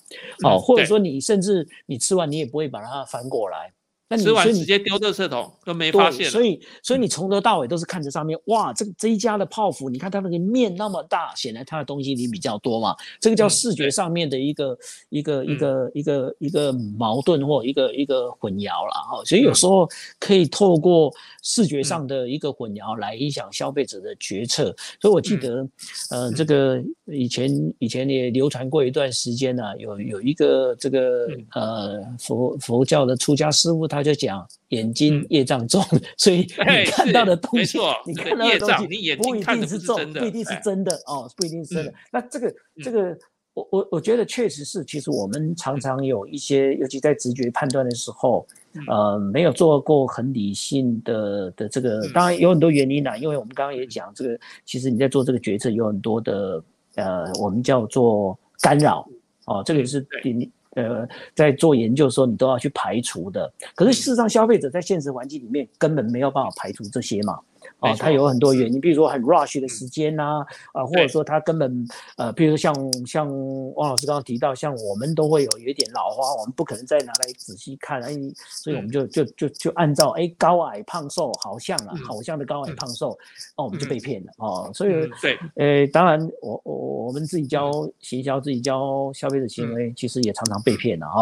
[0.44, 3.72] 哦，或者说你甚至你吃完你也不会把它翻过来。
[4.10, 14.78] 那吃完直接丢垃圾桶都没发现，所以所以你从头到尾都是看着上面，哇，这这一家的泡芙，你看它那个面那么大，显然它的东西你比较多嘛，这个叫视觉上面的一个
[15.10, 19.86] 一个一个一个一个矛盾或一个一个混淆了哈，所以有时候
[20.22, 25.68] 可以透过视觉上的一个混淆来影响消费者的决策，所以我记得，
[26.12, 33.97] 呃，这个以前以前也流传过一段时间呢，有有一个这个呃佛佛教的出家师傅他。
[33.98, 35.84] 他就讲眼睛业障重，
[36.18, 41.94] 所以你看到的东西，你看到的东西不一定是重，不一定是真的哦，不一定是真的。
[42.12, 43.18] 那这个这个，
[43.56, 48.46] 我我我觉得确实是，其实我们常常有一些，尤其在直觉判断的时候，
[48.88, 56.64] 呃，没有做过很理性的的这个，当然有很多原因啦，因为我们刚刚也讲，这个其实你在做这个决策有很多的
[56.96, 59.08] 呃，我们叫做干扰
[59.46, 60.52] 哦，这个也是你。
[60.78, 63.52] 呃，在做研究的时候，你都要去排除的。
[63.76, 67.40] 可是事实上，消费者在现实环境里面根本没有办法排除这些嘛。
[67.80, 70.44] 哦，它有很多原因，比如说很 rush 的时间呐，
[70.74, 71.88] 啊，或者说它根本
[72.18, 72.74] 呃，比如说像
[73.06, 73.28] 像
[73.76, 78.14] 汪老师刚刚提到，像我们都会有有一点老花，我们不可能再拿来仔细看，哎，
[78.50, 83.18] 所以我们就就就就按照哎高矮胖瘦好像啊，好像的高矮胖瘦，
[83.56, 84.72] 那我们就被骗了哦。
[84.74, 84.92] 所以
[85.22, 91.22] 对，呃，当然我我我们自己教行销，自己教消费者行为，其实也常常被骗了啊。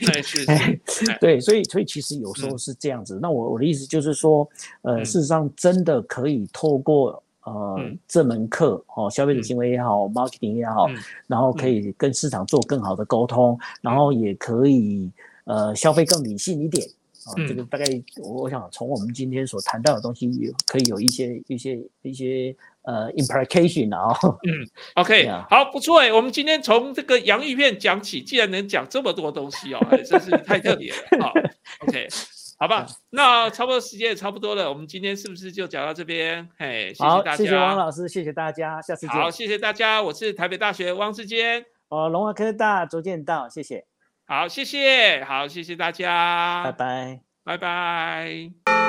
[0.00, 0.46] 对，是，
[1.20, 3.18] 对，所以所以其实有时候是这样子。
[3.20, 4.48] 那我我的意思就是说，
[4.80, 5.50] 呃，事实上。
[5.56, 10.86] 真的可以透过呃这门课哦，消费者行为也好，marketing 也好，
[11.26, 15.10] 然后可以跟市场做更好的沟通，然后也可以
[15.44, 16.86] 呃消费更理性一点
[17.24, 17.34] 啊。
[17.48, 17.84] 这个大概
[18.22, 24.18] 我想从我们今天所谈到的东西，有可以有一些一些一些呃 implication 啊。
[24.42, 31.32] 嗯，OK， 好，不错哎，我们今天从这个洋芋片讲起，既然能讲这么多东西哦，真是太特别了啊。
[31.86, 32.08] OK。
[32.58, 36.48] 好吧，那差不多时间也差不多了，我们今天是不是就讲到这边？
[36.58, 39.10] 嘿，谢谢大家，谢谢王老师，谢谢大家，下次见。
[39.10, 43.84] 好，谢谢大家，我是台北大学汪志坚，哦，龙华科大卓建道，谢谢。
[44.26, 48.85] 好，谢谢，好，谢谢大家，拜拜，拜拜。